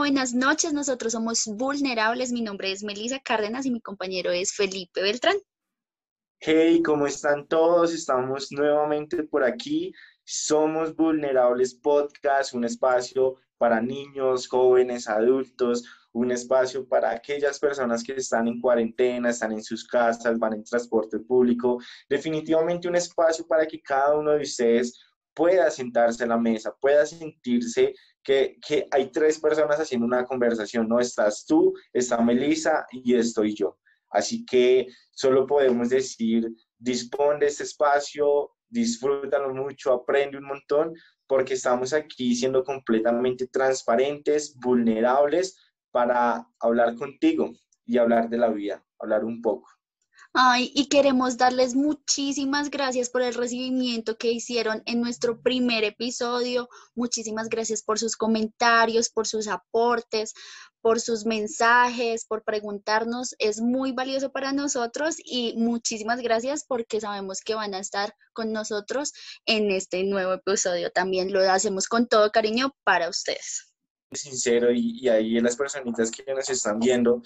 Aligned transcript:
buenas 0.00 0.32
noches. 0.32 0.72
Nosotros 0.72 1.12
somos 1.12 1.44
Vulnerables. 1.44 2.32
Mi 2.32 2.40
nombre 2.40 2.72
es 2.72 2.82
Melisa 2.82 3.20
Cárdenas 3.20 3.66
y 3.66 3.70
mi 3.70 3.82
compañero 3.82 4.30
es 4.30 4.50
Felipe 4.50 5.02
Beltrán. 5.02 5.36
Hey, 6.38 6.80
¿cómo 6.82 7.06
están 7.06 7.46
todos? 7.46 7.92
Estamos 7.92 8.50
nuevamente 8.50 9.24
por 9.24 9.44
aquí. 9.44 9.92
Somos 10.24 10.96
Vulnerables 10.96 11.74
Podcast, 11.74 12.54
un 12.54 12.64
espacio 12.64 13.34
para 13.58 13.82
niños, 13.82 14.48
jóvenes, 14.48 15.06
adultos, 15.06 15.84
un 16.12 16.32
espacio 16.32 16.88
para 16.88 17.10
aquellas 17.10 17.58
personas 17.58 18.02
que 18.02 18.14
están 18.14 18.48
en 18.48 18.58
cuarentena, 18.58 19.28
están 19.28 19.52
en 19.52 19.62
sus 19.62 19.86
casas, 19.86 20.38
van 20.38 20.54
en 20.54 20.64
transporte 20.64 21.18
público. 21.18 21.78
Definitivamente 22.08 22.88
un 22.88 22.96
espacio 22.96 23.46
para 23.46 23.66
que 23.66 23.82
cada 23.82 24.16
uno 24.16 24.30
de 24.30 24.44
ustedes 24.44 24.98
pueda 25.34 25.70
sentarse 25.70 26.24
a 26.24 26.28
la 26.28 26.38
mesa, 26.38 26.74
pueda 26.80 27.04
sentirse 27.04 27.94
que, 28.22 28.58
hay 28.90 29.10
tres 29.10 29.38
personas 29.38 29.78
haciendo 29.78 30.06
una 30.06 30.24
conversación, 30.24 30.88
¿no? 30.88 31.00
Estás 31.00 31.44
tú, 31.46 31.74
está 31.92 32.20
Melissa 32.20 32.86
y 32.90 33.14
estoy 33.14 33.54
yo. 33.54 33.78
Así 34.10 34.44
que 34.44 34.88
solo 35.12 35.46
podemos 35.46 35.88
decir, 35.90 36.50
dispón 36.78 37.38
de 37.38 37.46
este 37.46 37.62
espacio, 37.62 38.50
disfrútalo 38.68 39.54
mucho, 39.54 39.92
aprende 39.92 40.38
un 40.38 40.44
montón, 40.44 40.94
porque 41.26 41.54
estamos 41.54 41.92
aquí 41.92 42.34
siendo 42.34 42.64
completamente 42.64 43.46
transparentes, 43.46 44.56
vulnerables 44.56 45.56
para 45.92 46.46
hablar 46.58 46.96
contigo 46.96 47.52
y 47.84 47.98
hablar 47.98 48.28
de 48.28 48.38
la 48.38 48.48
vida, 48.48 48.84
hablar 48.98 49.24
un 49.24 49.40
poco. 49.40 49.68
Ay, 50.32 50.70
y 50.76 50.88
queremos 50.88 51.36
darles 51.36 51.74
muchísimas 51.74 52.70
gracias 52.70 53.10
por 53.10 53.22
el 53.22 53.34
recibimiento 53.34 54.16
que 54.16 54.30
hicieron 54.30 54.80
en 54.86 55.00
nuestro 55.00 55.40
primer 55.42 55.82
episodio. 55.82 56.68
Muchísimas 56.94 57.48
gracias 57.48 57.82
por 57.82 57.98
sus 57.98 58.16
comentarios, 58.16 59.10
por 59.10 59.26
sus 59.26 59.48
aportes, 59.48 60.32
por 60.80 61.00
sus 61.00 61.26
mensajes, 61.26 62.24
por 62.26 62.44
preguntarnos. 62.44 63.34
Es 63.40 63.60
muy 63.60 63.90
valioso 63.90 64.30
para 64.30 64.52
nosotros 64.52 65.16
y 65.18 65.54
muchísimas 65.56 66.20
gracias 66.20 66.64
porque 66.64 67.00
sabemos 67.00 67.40
que 67.40 67.56
van 67.56 67.74
a 67.74 67.80
estar 67.80 68.14
con 68.32 68.52
nosotros 68.52 69.12
en 69.46 69.72
este 69.72 70.04
nuevo 70.04 70.34
episodio. 70.34 70.90
También 70.90 71.32
lo 71.32 71.40
hacemos 71.50 71.88
con 71.88 72.06
todo 72.06 72.30
cariño 72.30 72.72
para 72.84 73.08
ustedes. 73.08 73.72
Sincero 74.12 74.72
y, 74.72 75.08
ahí 75.08 75.40
las 75.40 75.56
personitas 75.56 76.10
que 76.10 76.24
nos 76.34 76.48
están 76.50 76.78
viendo, 76.78 77.22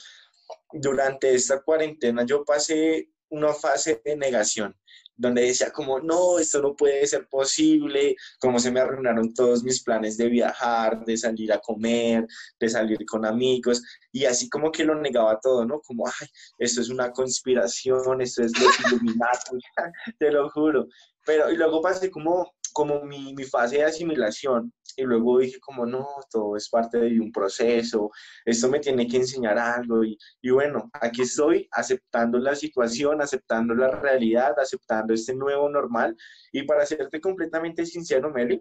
durante 0.73 1.35
esta 1.35 1.61
cuarentena 1.63 2.25
yo 2.25 2.45
pasé 2.45 3.11
una 3.31 3.53
fase 3.53 4.01
de 4.05 4.17
negación, 4.17 4.77
donde 5.17 5.43
decía 5.43 5.71
como, 5.71 6.01
no, 6.01 6.39
esto 6.39 6.61
no 6.61 6.75
puede 6.75 7.07
ser 7.07 7.29
posible, 7.29 8.17
como 8.39 8.59
se 8.59 8.71
me 8.71 8.81
arruinaron 8.81 9.33
todos 9.35 9.63
mis 9.63 9.83
planes 9.83 10.17
de 10.17 10.29
viajar, 10.29 11.05
de 11.05 11.17
salir 11.17 11.53
a 11.53 11.59
comer, 11.59 12.27
de 12.59 12.69
salir 12.69 13.05
con 13.07 13.25
amigos, 13.25 13.83
y 14.13 14.25
así 14.25 14.49
como 14.49 14.71
que 14.71 14.85
lo 14.85 14.95
negaba 14.95 15.39
todo, 15.41 15.65
¿no? 15.65 15.81
Como, 15.81 16.07
ay, 16.07 16.29
esto 16.59 16.81
es 16.81 16.89
una 16.89 17.11
conspiración, 17.11 18.21
esto 18.21 18.43
es 18.43 18.53
los 18.59 18.75
Illuminati, 18.93 19.59
te 20.19 20.31
lo 20.31 20.49
juro. 20.51 20.87
Pero, 21.25 21.51
y 21.51 21.57
luego 21.57 21.81
pasé 21.81 22.11
como 22.11 22.55
como 22.75 23.03
mi, 23.05 23.35
mi, 23.35 23.45
fase 23.45 23.77
de 23.77 23.85
asimilación 23.85 24.73
y 24.97 25.05
luego 25.05 25.39
dije 25.39 25.61
como 25.61 25.87
no, 25.87 26.09
todo 26.31 26.57
es 26.57 26.69
parte 26.69 26.99
de 26.99 27.21
un 27.21 27.31
proceso, 27.33 28.11
esto 28.45 28.69
me 28.69 28.81
tiene 28.81 29.07
que 29.07 29.19
enseñar 29.19 29.59
algo 29.59 30.05
y, 30.05 30.19
y 30.43 30.51
bueno, 30.51 30.91
aquí 31.01 31.23
estoy 31.23 31.69
aceptando 31.71 32.39
la 32.39 32.57
situación, 32.57 33.23
aceptando 33.23 33.75
la 33.75 33.89
realidad, 33.89 34.59
aceptando 34.59 35.15
este 35.15 35.35
nuevo 35.35 35.69
normal 35.69 36.17
y 36.53 36.65
para 36.65 36.85
serte 36.85 37.21
completamente 37.21 37.87
sincero, 37.87 38.31
Meli, 38.31 38.61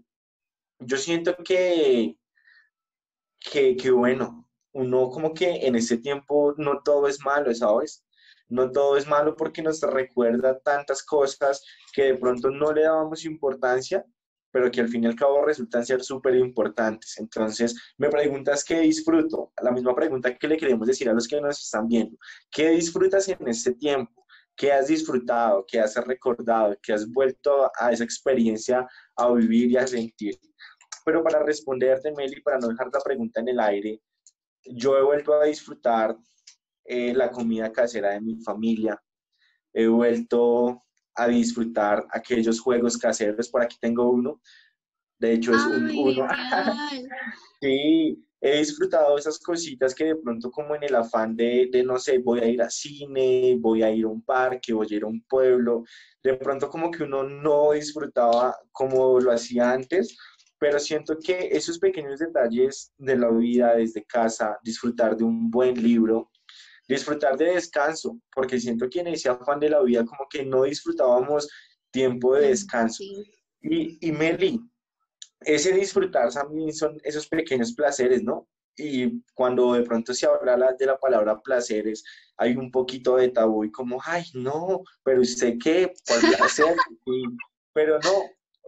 yo 0.79 0.97
siento 0.97 1.35
que, 1.43 2.15
que, 3.39 3.75
que 3.75 3.91
bueno, 3.91 4.47
uno 4.73 5.09
como 5.09 5.33
que 5.33 5.65
en 5.67 5.75
ese 5.75 5.97
tiempo 5.97 6.53
no 6.57 6.81
todo 6.83 7.07
es 7.07 7.19
malo, 7.25 7.53
¿sabes? 7.53 8.03
No 8.49 8.71
todo 8.71 8.97
es 8.97 9.07
malo 9.07 9.35
porque 9.35 9.61
nos 9.61 9.81
recuerda 9.81 10.59
tantas 10.59 11.03
cosas 11.03 11.63
que 11.93 12.03
de 12.03 12.15
pronto 12.15 12.49
no 12.49 12.71
le 12.71 12.83
dábamos 12.83 13.25
importancia, 13.25 14.05
pero 14.51 14.69
que 14.69 14.81
al 14.81 14.87
fin 14.87 15.03
y 15.03 15.07
al 15.07 15.15
cabo 15.15 15.43
resultan 15.43 15.83
ser 15.83 16.03
súper 16.03 16.35
importantes. 16.35 17.17
Entonces, 17.17 17.75
me 17.97 18.09
preguntas 18.09 18.63
qué 18.63 18.81
disfruto. 18.81 19.51
La 19.61 19.71
misma 19.71 19.95
pregunta 19.95 20.35
que 20.35 20.47
le 20.47 20.57
queremos 20.57 20.87
decir 20.87 21.09
a 21.09 21.13
los 21.13 21.27
que 21.27 21.41
nos 21.41 21.59
están 21.59 21.87
viendo. 21.87 22.15
¿Qué 22.51 22.69
disfrutas 22.69 23.27
en 23.29 23.47
este 23.47 23.73
tiempo? 23.73 24.23
¿Qué 24.55 24.71
has 24.71 24.87
disfrutado? 24.87 25.65
¿Qué 25.67 25.79
has 25.79 25.95
recordado? 26.05 26.77
¿Qué 26.83 26.93
has 26.93 27.09
vuelto 27.11 27.71
a 27.75 27.91
esa 27.91 28.03
experiencia 28.03 28.87
a 29.15 29.33
vivir 29.33 29.71
y 29.71 29.77
a 29.77 29.87
sentir? 29.87 30.39
Pero 31.03 31.23
para 31.23 31.41
responderte, 31.43 32.11
Meli, 32.11 32.39
para 32.41 32.59
no 32.59 32.67
dejar 32.67 32.89
la 32.93 32.99
pregunta 32.99 33.39
en 33.39 33.49
el 33.49 33.59
aire, 33.59 34.01
yo 34.65 34.97
he 34.97 35.03
vuelto 35.03 35.33
a 35.33 35.45
disfrutar 35.45 36.15
eh, 36.85 37.13
la 37.13 37.31
comida 37.31 37.71
casera 37.71 38.11
de 38.11 38.21
mi 38.21 38.35
familia. 38.37 39.01
He 39.73 39.87
vuelto 39.87 40.83
a 41.15 41.27
disfrutar 41.27 42.05
aquellos 42.11 42.59
juegos 42.59 42.97
caseros. 42.97 43.49
Por 43.49 43.61
aquí 43.61 43.77
tengo 43.79 44.09
uno. 44.09 44.41
De 45.19 45.33
hecho, 45.33 45.53
es 45.53 45.65
un, 45.65 45.89
uno. 45.89 46.27
sí, 47.61 48.23
he 48.41 48.57
disfrutado 48.57 49.17
esas 49.17 49.39
cositas 49.39 49.95
que 49.95 50.05
de 50.05 50.15
pronto 50.17 50.51
como 50.51 50.75
en 50.75 50.83
el 50.83 50.95
afán 50.95 51.35
de, 51.35 51.69
de, 51.71 51.81
no 51.83 51.97
sé, 51.97 52.17
voy 52.17 52.41
a 52.41 52.47
ir 52.47 52.61
a 52.61 52.69
cine, 52.69 53.55
voy 53.57 53.83
a 53.83 53.89
ir 53.89 54.03
a 54.03 54.09
un 54.09 54.21
parque, 54.21 54.73
voy 54.73 54.87
a 54.91 54.95
ir 54.95 55.03
a 55.03 55.07
un 55.07 55.23
pueblo, 55.23 55.85
de 56.21 56.33
pronto 56.33 56.69
como 56.69 56.91
que 56.91 57.03
uno 57.03 57.23
no 57.23 57.71
disfrutaba 57.71 58.53
como 58.73 59.17
lo 59.21 59.31
hacía 59.31 59.71
antes, 59.71 60.17
pero 60.59 60.77
siento 60.77 61.17
que 61.17 61.49
esos 61.51 61.79
pequeños 61.79 62.19
detalles 62.19 62.91
de 62.97 63.17
la 63.17 63.29
vida 63.31 63.75
desde 63.75 64.03
casa, 64.03 64.57
disfrutar 64.61 65.15
de 65.15 65.23
un 65.23 65.49
buen 65.49 65.81
libro, 65.81 66.29
disfrutar 66.87 67.37
de 67.37 67.53
descanso, 67.53 68.19
porque 68.33 68.59
siento 68.59 68.89
que 68.89 68.99
en 68.99 69.07
ese 69.07 69.29
afán 69.29 69.59
de 69.59 69.69
la 69.69 69.81
vida 69.81 70.05
como 70.05 70.27
que 70.29 70.45
no 70.45 70.63
disfrutábamos 70.63 71.49
tiempo 71.91 72.35
de 72.35 72.49
descanso. 72.49 73.03
Y, 73.61 73.97
y 74.05 74.11
Meli, 74.11 74.59
ese 75.41 75.73
disfrutar 75.73 76.31
también 76.31 76.73
son 76.73 76.97
esos 77.03 77.27
pequeños 77.27 77.73
placeres, 77.73 78.23
¿no? 78.23 78.47
Y 78.75 79.21
cuando 79.33 79.73
de 79.73 79.83
pronto 79.83 80.13
se 80.13 80.25
habla 80.25 80.73
de 80.77 80.85
la 80.85 80.97
palabra 80.97 81.41
placeres, 81.41 82.03
hay 82.37 82.55
un 82.55 82.71
poquito 82.71 83.17
de 83.17 83.29
tabú 83.29 83.63
y 83.63 83.71
como, 83.71 84.01
ay, 84.03 84.23
no, 84.33 84.83
pero 85.03 85.21
usted 85.21 85.57
qué 85.63 85.93
podría 86.07 86.37
hacer. 86.43 86.75
pero 87.73 87.99
no, 87.99 88.23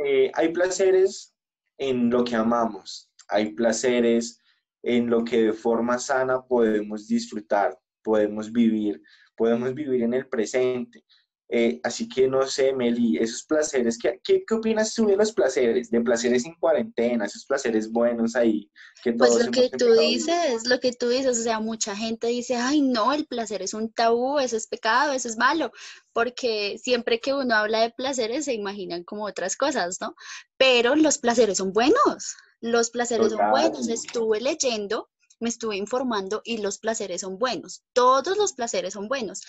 eh, 0.06 0.32
hay 0.36 0.50
placeres 0.50 1.34
en 1.78 2.10
lo 2.10 2.24
que 2.24 2.36
amamos, 2.36 3.10
hay 3.28 3.54
placeres 3.54 4.40
en 4.84 5.10
lo 5.10 5.24
que 5.24 5.42
de 5.42 5.54
forma 5.54 5.98
sana 5.98 6.46
podemos 6.46 7.08
disfrutar 7.08 7.78
podemos 8.06 8.52
vivir, 8.52 9.02
podemos 9.36 9.74
vivir 9.74 10.04
en 10.04 10.14
el 10.14 10.28
presente. 10.28 11.04
Eh, 11.48 11.80
así 11.84 12.10
que 12.10 12.28
no 12.28 12.46
sé, 12.48 12.74
Meli, 12.74 13.18
esos 13.18 13.44
placeres, 13.44 14.00
¿qué, 14.00 14.20
¿qué, 14.24 14.44
qué, 14.48 14.56
opinas 14.56 14.96
tú 14.96 15.06
de 15.06 15.16
los 15.16 15.32
placeres? 15.32 15.92
De 15.92 16.02
placeres 16.02 16.44
en 16.46 16.56
cuarentena, 16.56 17.26
esos 17.26 17.46
placeres 17.46 17.92
buenos 17.92 18.36
ahí. 18.36 18.72
Que 19.04 19.14
pues 19.14 19.46
lo 19.46 19.52
que 19.52 19.70
tú 19.70 19.94
dices, 19.94 20.68
lo 20.68 20.80
que 20.80 20.92
tú 20.92 21.08
dices, 21.10 21.38
o 21.38 21.44
sea, 21.44 21.60
mucha 21.60 21.96
gente 21.96 22.28
dice, 22.28 22.56
ay 22.56 22.82
no, 22.82 23.14
el 23.14 23.28
placer 23.28 23.62
es 23.62 23.76
un 23.76 23.92
tabú, 23.92 24.40
eso 24.40 24.58
es 24.58 24.66
pecado, 24.66 25.14
eso 25.14 25.28
es 25.28 25.38
malo, 25.38 25.72
porque 26.14 26.80
siempre 26.82 27.20
que 27.20 27.36
uno 27.36 27.54
habla 27.54 27.82
de 27.82 27.92
placeres 27.92 28.46
se 28.46 28.54
imaginan 28.54 29.04
como 29.04 29.26
otras 29.26 29.56
cosas, 29.56 30.02
¿no? 30.02 30.16
Pero 30.58 30.96
los 30.96 31.20
placeres 31.20 31.60
son 31.60 31.74
buenos, 31.74 32.36
los 32.60 32.90
placeres 32.90 33.32
son 33.32 33.52
buenos. 33.52 33.88
Estuve 33.88 34.42
leyendo 34.42 35.10
me 35.40 35.50
estuve 35.50 35.78
informando 35.78 36.42
y 36.44 36.60
los 36.60 36.78
placeres 36.78 37.22
son 37.22 37.38
buenos. 37.38 37.84
Todos 37.94 38.38
los 38.38 38.54
placeres 38.54 38.94
son 38.94 39.08
buenos. 39.08 39.44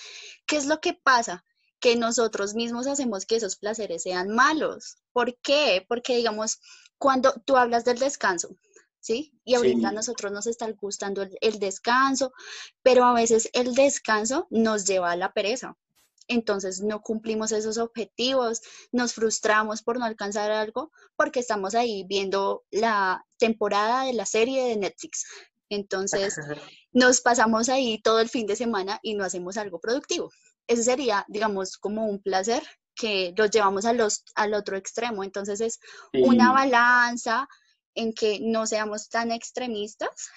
¿Qué 0.47 0.57
es 0.57 0.67
lo 0.67 0.81
que 0.81 0.95
pasa? 0.95 1.45
Que 1.81 1.97
nosotros 1.97 2.55
mismos 2.55 2.87
hacemos 2.87 3.27
que 3.27 3.37
esos 3.37 3.57
placeres 3.57 4.03
sean 4.03 4.29
malos. 4.35 4.97
¿Por 5.12 5.38
qué? 5.41 5.85
Porque, 5.88 6.17
digamos, 6.17 6.61
cuando 6.99 7.33
tú 7.44 7.56
hablas 7.56 7.85
del 7.85 7.99
descanso, 7.99 8.56
¿sí? 9.00 9.33
Y 9.44 9.55
ahorita 9.55 9.91
a 9.91 9.93
nosotros 9.93 10.33
nos 10.33 10.47
está 10.47 10.71
gustando 10.73 11.23
el, 11.23 11.37
el 11.41 11.59
descanso, 11.59 12.32
pero 12.82 13.05
a 13.05 13.12
veces 13.12 13.50
el 13.53 13.75
descanso 13.75 14.47
nos 14.50 14.87
lleva 14.87 15.12
a 15.12 15.17
la 15.17 15.32
pereza 15.32 15.77
entonces 16.29 16.81
no 16.81 17.03
cumplimos 17.03 17.53
esos 17.53 17.79
objetivos, 17.79 18.62
nos 18.93 19.15
frustramos 19.15 19.82
por 19.82 19.99
no 19.99 20.05
alcanzar 20.05 20.50
algo 20.50 20.91
porque 21.17 21.41
estamos 21.41 21.75
ahí 21.75 22.05
viendo 22.09 22.65
la 22.71 23.25
temporada 23.39 24.05
de 24.05 24.12
la 24.12 24.27
serie 24.27 24.65
de 24.65 24.77
Netflix. 24.77 25.27
Entonces, 25.69 26.37
nos 26.93 27.21
pasamos 27.21 27.69
ahí 27.69 28.01
todo 28.03 28.21
el 28.21 28.29
fin 28.29 28.47
de 28.47 28.57
semana 28.57 28.99
y 29.03 29.15
no 29.15 29.25
hacemos 29.25 29.57
algo 29.57 29.81
productivo. 29.81 30.31
Ese 30.67 30.83
sería, 30.83 31.25
digamos, 31.29 31.77
como 31.77 32.07
un 32.07 32.21
placer 32.21 32.63
que 32.95 33.35
los 33.37 33.51
llevamos 33.51 33.85
a 33.85 33.93
los, 33.93 34.25
al 34.35 34.55
otro 34.55 34.77
extremo. 34.77 35.23
Entonces, 35.23 35.61
es 35.61 35.79
una 36.13 36.53
balanza 36.53 37.47
en 37.95 38.13
que 38.13 38.41
no 38.41 38.67
seamos 38.67 39.09
tan 39.09 39.31
extremistas 39.31 40.31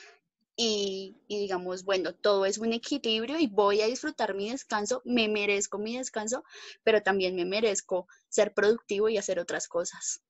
y, 0.55 1.15
y, 1.27 1.39
digamos, 1.39 1.83
bueno, 1.85 2.13
todo 2.13 2.45
es 2.45 2.57
un 2.57 2.73
equilibrio 2.73 3.39
y 3.39 3.47
voy 3.47 3.81
a 3.81 3.87
disfrutar 3.87 4.35
mi 4.35 4.51
descanso, 4.51 5.01
me 5.05 5.29
merezco 5.29 5.77
mi 5.77 5.97
descanso, 5.97 6.43
pero 6.83 7.01
también 7.01 7.35
me 7.35 7.45
merezco 7.45 8.07
ser 8.27 8.53
productivo 8.53 9.07
y 9.07 9.17
hacer 9.17 9.39
otras 9.39 9.69
cosas. 9.69 10.21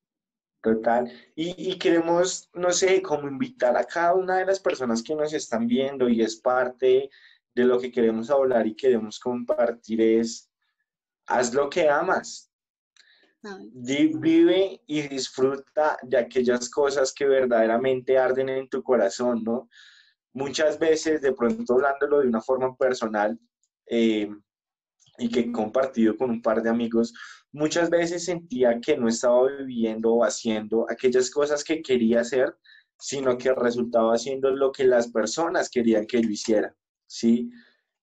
Total. 0.61 1.09
Y, 1.35 1.71
y, 1.71 1.77
queremos, 1.77 2.49
no 2.53 2.71
sé, 2.71 3.01
como 3.01 3.29
invitar 3.29 3.77
a 3.77 3.85
cada 3.85 4.13
una 4.13 4.37
de 4.37 4.45
las 4.45 4.59
personas 4.59 5.01
que 5.01 5.15
nos 5.15 5.33
están 5.33 5.67
viendo 5.67 6.09
y 6.09 6.21
es 6.21 6.35
parte 6.35 7.09
de 7.55 7.65
lo 7.65 7.79
que 7.79 7.91
queremos 7.91 8.29
hablar 8.29 8.67
y 8.67 8.75
queremos 8.75 9.19
compartir 9.19 10.01
es, 10.01 10.49
haz 11.27 11.53
lo 11.53 11.69
que 11.69 11.89
amas. 11.89 12.51
Vive 13.41 14.81
y 14.85 15.01
disfruta 15.03 15.97
de 16.03 16.17
aquellas 16.17 16.69
cosas 16.69 17.13
que 17.13 17.25
verdaderamente 17.25 18.17
arden 18.17 18.49
en 18.49 18.67
tu 18.67 18.83
corazón, 18.83 19.43
¿no? 19.43 19.69
Muchas 20.33 20.77
veces, 20.77 21.21
de 21.21 21.33
pronto 21.33 21.73
hablándolo 21.73 22.19
de 22.19 22.27
una 22.27 22.41
forma 22.41 22.75
personal 22.75 23.39
eh, 23.85 24.29
y 25.17 25.29
que 25.29 25.39
he 25.39 25.51
compartido 25.51 26.17
con 26.17 26.29
un 26.29 26.41
par 26.41 26.61
de 26.61 26.69
amigos, 26.69 27.13
muchas 27.51 27.89
veces 27.89 28.25
sentía 28.25 28.79
que 28.79 28.97
no 28.97 29.07
estaba 29.07 29.47
viviendo 29.47 30.13
o 30.13 30.23
haciendo 30.23 30.85
aquellas 30.89 31.29
cosas 31.29 31.63
que 31.63 31.81
quería 31.81 32.21
hacer, 32.21 32.55
sino 32.99 33.37
que 33.37 33.53
resultaba 33.53 34.13
haciendo 34.13 34.51
lo 34.51 34.71
que 34.71 34.83
las 34.83 35.09
personas 35.11 35.69
querían 35.69 36.05
que 36.05 36.21
yo 36.21 36.29
hiciera, 36.29 36.75
¿sí? 37.07 37.49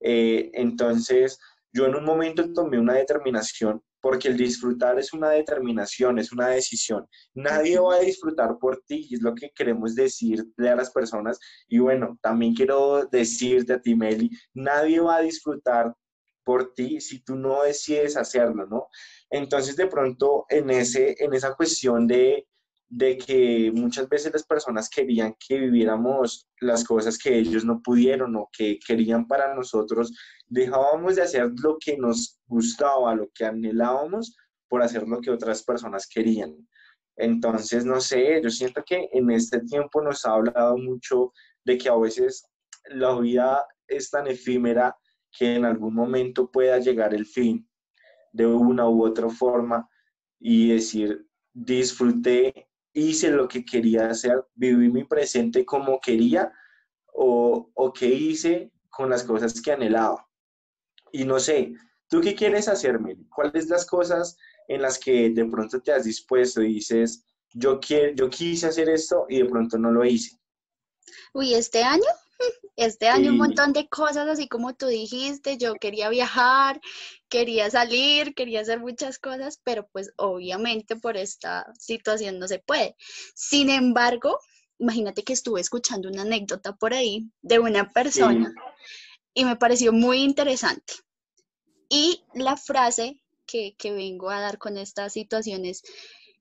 Eh, 0.01 0.51
entonces, 0.55 1.39
yo 1.73 1.87
en 1.87 1.95
un 1.95 2.05
momento 2.05 2.53
tomé 2.53 2.79
una 2.79 2.95
determinación, 2.95 3.83
porque 4.01 4.29
el 4.29 4.37
disfrutar 4.37 4.99
es 4.99 5.13
una 5.13 5.31
determinación, 5.31 6.19
es 6.19 6.33
una 6.33 6.49
decisión. 6.49 7.07
Nadie 7.35 7.79
va 7.79 7.97
a 7.97 8.01
disfrutar 8.01 8.57
por 8.59 8.81
ti, 8.87 9.09
es 9.11 9.21
lo 9.21 9.35
que 9.35 9.51
queremos 9.51 9.95
decirle 9.95 10.69
a 10.69 10.77
las 10.77 10.91
personas. 10.91 11.41
Y 11.67 11.81
bueno, 11.81 12.17
también 12.23 12.55
quiero 12.55 13.07
decirte 13.07 13.73
a 13.73 13.81
ti, 13.81 13.97
Meli, 13.97 14.31
nadie 14.55 15.01
va 15.01 15.17
a 15.17 15.23
disfrutar 15.23 15.93
por 16.47 16.73
ti 16.75 17.01
si 17.01 17.25
tú 17.25 17.35
no 17.35 17.65
decides 17.65 18.17
hacerlo, 18.17 18.67
¿no? 18.69 18.87
Entonces, 19.29 19.75
de 19.75 19.89
pronto, 19.89 20.47
en, 20.49 20.71
ese, 20.71 21.17
en 21.19 21.35
esa 21.35 21.55
cuestión 21.55 22.07
de, 22.07 22.47
de 22.89 23.19
que 23.19 23.73
muchas 23.75 24.09
veces 24.09 24.33
las 24.33 24.47
personas 24.47 24.89
querían 24.89 25.35
que 25.41 25.59
viviéramos 25.59 26.49
las 26.61 26.85
cosas 26.85 27.19
que 27.19 27.37
ellos 27.37 27.65
no 27.65 27.83
pudieron 27.83 28.37
o 28.37 28.49
que 28.57 28.79
querían 28.79 29.27
para 29.27 29.57
nosotros, 29.57 30.13
dejábamos 30.47 31.17
de 31.17 31.23
hacer 31.23 31.51
lo 31.61 31.79
que 31.85 31.97
nos 31.99 32.39
gustaba, 32.47 33.17
lo 33.17 33.29
que 33.35 33.45
anhelábamos, 33.45 34.37
por 34.69 34.83
hacer 34.83 35.03
lo 35.09 35.21
que 35.21 35.33
otras 35.33 35.65
personas 35.65 36.07
querían. 36.07 36.55
Entonces, 37.17 37.85
no 37.85 38.01
sé, 38.01 38.41
yo 38.41 38.51
siento 38.51 38.85
que 38.87 39.09
en 39.13 39.33
este 39.33 39.61
tiempo 39.63 40.01
nos 40.01 40.25
ha 40.25 40.35
hablado 40.35 40.79
mucho 40.79 41.33
de 41.65 41.77
que 41.77 41.89
a 41.89 41.97
veces 41.97 42.47
la 42.85 43.19
vida 43.19 43.67
es 43.89 44.11
tan 44.11 44.29
efímera 44.29 44.97
que 45.37 45.55
en 45.55 45.65
algún 45.65 45.95
momento 45.95 46.51
pueda 46.51 46.79
llegar 46.79 47.15
el 47.15 47.27
fin 47.27 47.69
de 48.33 48.47
una 48.47 48.89
u 48.89 49.05
otra 49.05 49.29
forma 49.29 49.89
y 50.39 50.71
decir, 50.71 51.27
disfruté, 51.53 52.69
hice 52.93 53.31
lo 53.31 53.49
que 53.49 53.65
quería 53.65 54.09
hacer, 54.11 54.45
viví 54.55 54.91
mi 54.91 55.05
presente 55.05 55.65
como 55.65 56.01
quería 56.01 56.53
o, 57.13 57.71
o 57.75 57.93
qué 57.93 58.07
hice 58.07 58.73
con 58.91 59.11
las 59.11 59.25
cosas 59.25 59.61
que 59.61 59.73
anhelaba. 59.73 60.27
Y 61.13 61.25
no 61.25 61.39
sé, 61.39 61.75
¿tú 62.09 62.21
qué 62.21 62.35
quieres 62.35 62.69
hacerme? 62.69 63.17
¿Cuáles 63.35 63.69
las 63.69 63.87
cosas 63.87 64.37
en 64.69 64.83
las 64.83 64.99
que 64.99 65.31
de 65.31 65.45
pronto 65.47 65.81
te 65.81 65.93
has 65.93 66.05
dispuesto 66.05 66.63
y 66.63 66.75
dices, 66.75 67.25
yo, 67.53 67.81
quiero, 67.81 68.15
yo 68.15 68.29
quise 68.29 68.67
hacer 68.67 68.89
esto 68.89 69.27
y 69.29 69.39
de 69.39 69.47
pronto 69.47 69.79
no 69.79 69.91
lo 69.91 70.05
hice? 70.05 70.39
Uy, 71.33 71.55
este 71.55 71.83
año 71.83 72.05
este 72.77 73.09
año 73.09 73.31
un 73.31 73.39
montón 73.39 73.73
de 73.73 73.89
cosas, 73.89 74.29
así 74.29 74.49
como 74.49 74.75
tú 74.75 74.87
dijiste, 74.87 75.57
yo 75.57 75.75
quería 75.75 76.11
viajar, 76.11 76.81
quería 77.29 77.71
salir, 77.71 78.35
quería 78.35 78.61
hacer 78.61 78.81
muchas 78.81 79.19
cosas, 79.19 79.61
pero 79.65 79.89
pues 79.89 80.13
obviamente 80.17 80.95
por 80.97 81.17
esta 81.17 81.73
situación 81.79 82.39
no 82.39 82.47
se 82.47 82.59
puede. 82.59 82.97
Sin 83.35 83.71
embargo, 83.71 84.39
imagínate 84.79 85.25
que 85.25 85.33
estuve 85.33 85.61
escuchando 85.61 86.09
una 86.09 86.23
anécdota 86.23 86.77
por 86.77 86.93
ahí 86.93 87.31
de 87.41 87.59
una 87.59 87.91
persona 87.91 88.53
y 89.33 89.45
me 89.47 89.57
pareció 89.57 89.93
muy 89.93 90.19
interesante. 90.19 90.95
Y 91.89 92.25
la 92.35 92.57
frase 92.57 93.23
que, 93.47 93.75
que 93.79 93.93
vengo 93.93 94.29
a 94.29 94.41
dar 94.41 94.59
con 94.59 94.77
esta 94.77 95.09
situación 95.09 95.65
es, 95.65 95.83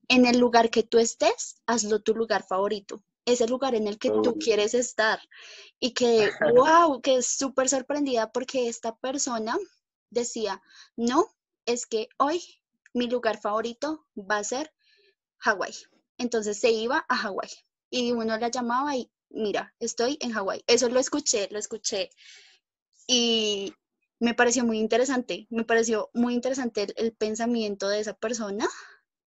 en 0.08 0.26
el 0.26 0.38
lugar 0.38 0.70
que 0.70 0.82
tú 0.82 0.98
estés, 0.98 1.62
hazlo 1.66 2.02
tu 2.02 2.14
lugar 2.14 2.44
favorito 2.46 3.02
es 3.26 3.40
el 3.40 3.50
lugar 3.50 3.74
en 3.74 3.86
el 3.86 3.98
que 3.98 4.10
tú 4.10 4.38
quieres 4.38 4.72
estar. 4.72 5.20
Y 5.78 5.92
que, 5.92 6.30
wow, 6.54 7.02
que 7.02 7.16
es 7.16 7.26
súper 7.26 7.68
sorprendida 7.68 8.32
porque 8.32 8.68
esta 8.68 8.96
persona 8.96 9.58
decía, 10.10 10.62
no, 10.96 11.26
es 11.66 11.86
que 11.86 12.08
hoy 12.16 12.42
mi 12.94 13.08
lugar 13.08 13.38
favorito 13.38 14.06
va 14.16 14.38
a 14.38 14.44
ser 14.44 14.72
Hawái. 15.38 15.74
Entonces 16.16 16.58
se 16.58 16.70
iba 16.70 17.04
a 17.08 17.16
Hawái 17.16 17.50
y 17.90 18.12
uno 18.12 18.38
la 18.38 18.48
llamaba 18.48 18.96
y 18.96 19.10
mira, 19.28 19.74
estoy 19.80 20.16
en 20.20 20.32
Hawái. 20.32 20.62
Eso 20.66 20.88
lo 20.88 21.00
escuché, 21.00 21.48
lo 21.50 21.58
escuché 21.58 22.10
y 23.06 23.74
me 24.18 24.34
pareció 24.34 24.64
muy 24.64 24.78
interesante, 24.78 25.46
me 25.50 25.64
pareció 25.64 26.10
muy 26.14 26.32
interesante 26.32 26.84
el, 26.84 26.94
el 26.96 27.12
pensamiento 27.12 27.88
de 27.88 28.00
esa 28.00 28.14
persona 28.14 28.66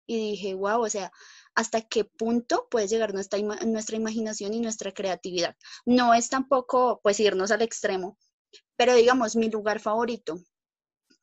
y 0.06 0.32
dije, 0.32 0.54
wow, 0.54 0.82
o 0.82 0.90
sea, 0.90 1.12
hasta 1.58 1.82
qué 1.82 2.06
punto 2.06 2.68
puede 2.70 2.88
llegar 2.88 3.16
nuestra, 3.16 3.40
nuestra 3.66 3.98
imaginación 3.98 4.54
y 4.54 4.62
nuestra 4.62 4.92
creatividad. 4.92 5.56
No 5.86 6.14
es 6.14 6.30
tampoco 6.30 7.00
pues 7.02 7.20
irnos 7.20 7.50
al 7.50 7.64
extremo, 7.64 8.16
pero 8.76 8.94
digamos 8.94 9.36
mi 9.36 9.50
lugar 9.50 9.80
favorito. 9.80 10.40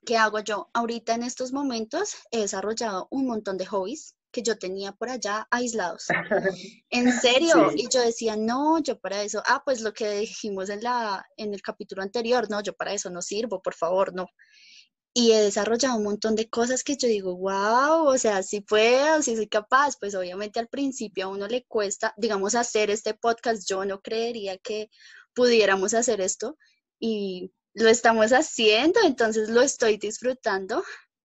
¿Qué 0.04 0.16
hago 0.16 0.40
yo? 0.40 0.70
Ahorita 0.74 1.14
en 1.14 1.22
estos 1.22 1.52
momentos 1.52 2.16
he 2.32 2.40
desarrollado 2.40 3.06
un 3.12 3.26
montón 3.28 3.56
de 3.56 3.66
hobbies 3.66 4.16
que 4.32 4.42
yo 4.42 4.58
tenía 4.58 4.90
por 4.90 5.08
allá 5.08 5.46
aislados. 5.52 6.06
En 6.90 7.12
serio, 7.12 7.70
y 7.74 7.88
yo 7.88 8.00
decía, 8.00 8.36
no, 8.36 8.80
yo 8.80 8.98
para 8.98 9.22
eso, 9.22 9.40
ah, 9.46 9.62
pues 9.64 9.82
lo 9.82 9.92
que 9.92 10.10
dijimos 10.18 10.68
en, 10.68 10.82
la, 10.82 11.24
en 11.36 11.54
el 11.54 11.62
capítulo 11.62 12.02
anterior, 12.02 12.50
no, 12.50 12.60
yo 12.60 12.72
para 12.72 12.92
eso 12.92 13.08
no 13.08 13.22
sirvo, 13.22 13.62
por 13.62 13.74
favor, 13.74 14.12
no 14.12 14.26
y 15.14 15.32
he 15.32 15.40
desarrollado 15.40 15.96
un 15.96 16.04
montón 16.04 16.34
de 16.34 16.50
cosas 16.50 16.82
que 16.82 16.96
yo 16.96 17.06
digo, 17.08 17.36
wow, 17.36 18.08
o 18.08 18.18
sea, 18.18 18.42
si 18.42 18.60
puedo, 18.60 19.22
si 19.22 19.36
soy 19.36 19.46
capaz, 19.48 19.96
pues 19.98 20.14
obviamente 20.16 20.58
al 20.58 20.68
principio 20.68 21.26
a 21.26 21.28
uno 21.28 21.46
le 21.46 21.64
cuesta, 21.66 22.12
digamos, 22.16 22.56
hacer 22.56 22.90
este 22.90 23.14
podcast, 23.14 23.68
yo 23.68 23.84
no 23.84 24.00
creería 24.02 24.58
que 24.58 24.90
pudiéramos 25.34 25.94
hacer 25.94 26.20
esto 26.20 26.58
y 26.98 27.52
lo 27.74 27.88
estamos 27.88 28.32
haciendo, 28.32 29.00
entonces 29.04 29.48
lo 29.50 29.62
estoy 29.62 29.98
disfrutando 29.98 30.82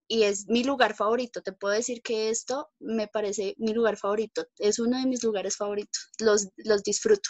y 0.08 0.24
es 0.24 0.48
mi 0.48 0.64
lugar 0.64 0.96
favorito. 0.96 1.42
Te 1.42 1.54
puedo 1.54 1.74
decir 1.74 2.02
que 2.04 2.30
esto 2.30 2.70
me 2.80 3.08
parece 3.08 3.56
mi 3.58 3.74
lugar 3.74 3.98
favorito, 3.98 4.46
es 4.60 4.78
uno 4.80 5.00
de 5.00 5.08
mis 5.08 5.24
lugares 5.24 5.58
favoritos, 5.58 6.10
los, 6.20 6.48
los 6.58 6.84
disfruto. 6.84 7.30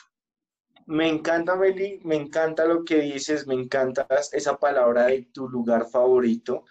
Me 0.90 1.08
encanta, 1.08 1.56
Meli, 1.56 2.00
me 2.04 2.16
encanta 2.16 2.66
lo 2.66 2.84
que 2.84 3.00
dices, 3.02 3.46
me 3.46 3.54
encanta 3.54 4.08
esa 4.32 4.58
palabra 4.58 5.06
de 5.06 5.30
tu 5.32 5.48
lugar 5.48 5.86
favorito, 5.88 6.66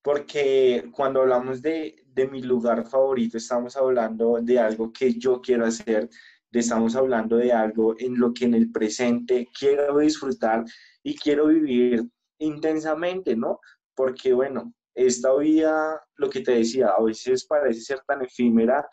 porque 0.00 0.90
cuando 0.90 1.20
hablamos 1.20 1.60
de, 1.60 2.02
mi 2.30 2.40
lugar 2.40 2.88
favorito, 2.88 3.36
estamos 3.36 3.76
hablando 3.76 4.38
de 4.40 4.58
algo 4.58 4.90
que 4.90 5.12
yo 5.18 5.42
quiero 5.42 5.66
hacer, 5.66 6.08
estamos 6.50 6.96
hablando 6.96 7.36
de 7.36 7.52
algo 7.52 7.94
en 7.98 8.18
lo 8.18 8.32
que 8.32 8.46
en 8.46 8.54
el 8.54 8.72
presente 8.72 9.46
quiero 9.56 9.98
disfrutar 9.98 10.64
y 11.02 11.14
quiero 11.14 11.48
vivir 11.48 12.08
intensamente, 12.38 13.36
¿no? 13.36 13.60
Porque, 13.94 14.32
bueno, 14.32 14.72
esta 14.94 15.36
vida, 15.36 16.00
lo 16.16 16.30
que 16.30 16.40
te 16.40 16.52
decía, 16.52 16.88
a 16.88 17.02
veces 17.02 17.44
parece 17.44 17.82
ser 17.82 18.00
tan 18.06 18.22
efímera 18.22 18.88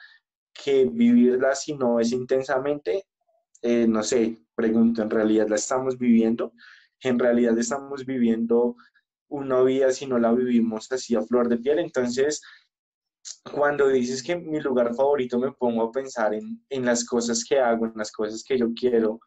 que 0.53 0.86
vivirla 0.86 1.55
si 1.55 1.77
no 1.77 2.01
es 2.01 2.12
intensamente, 2.12 3.05
eh, 3.62 3.88
no 3.88 4.03
sé, 4.03 4.45
pregunto, 4.55 5.01
¿en 5.01 5.09
realidad 5.09 5.47
la 5.50 5.55
estamos 5.55 5.97
viviendo? 5.97 6.53
¿En 7.01 7.19
realidad 7.19 7.57
estamos 7.57 8.05
viviendo 8.05 8.75
una 9.27 9.62
vida 9.62 9.91
si 9.91 10.05
no 10.05 10.19
la 10.19 10.31
vivimos 10.31 10.91
así 10.91 11.15
a 11.15 11.21
flor 11.21 11.50
de 11.50 11.57
piel? 11.57 11.79
Entonces, 11.79 12.41
cuando 13.51 13.88
dices 13.88 14.21
que 14.24 14.35
mi 14.35 14.59
lugar 14.59 14.93
favorito 14.95 15.39
me 15.39 15.51
pongo 15.51 15.83
a 15.83 15.91
pensar 15.91 16.33
en, 16.33 16.63
en 16.69 16.85
las 16.85 17.05
cosas 17.05 17.43
que 17.43 17.59
hago, 17.59 17.85
en 17.85 17.93
las 17.95 18.12
cosas 18.12 18.43
que 18.43 18.57
yo 18.57 18.74
quiero, 18.74 19.19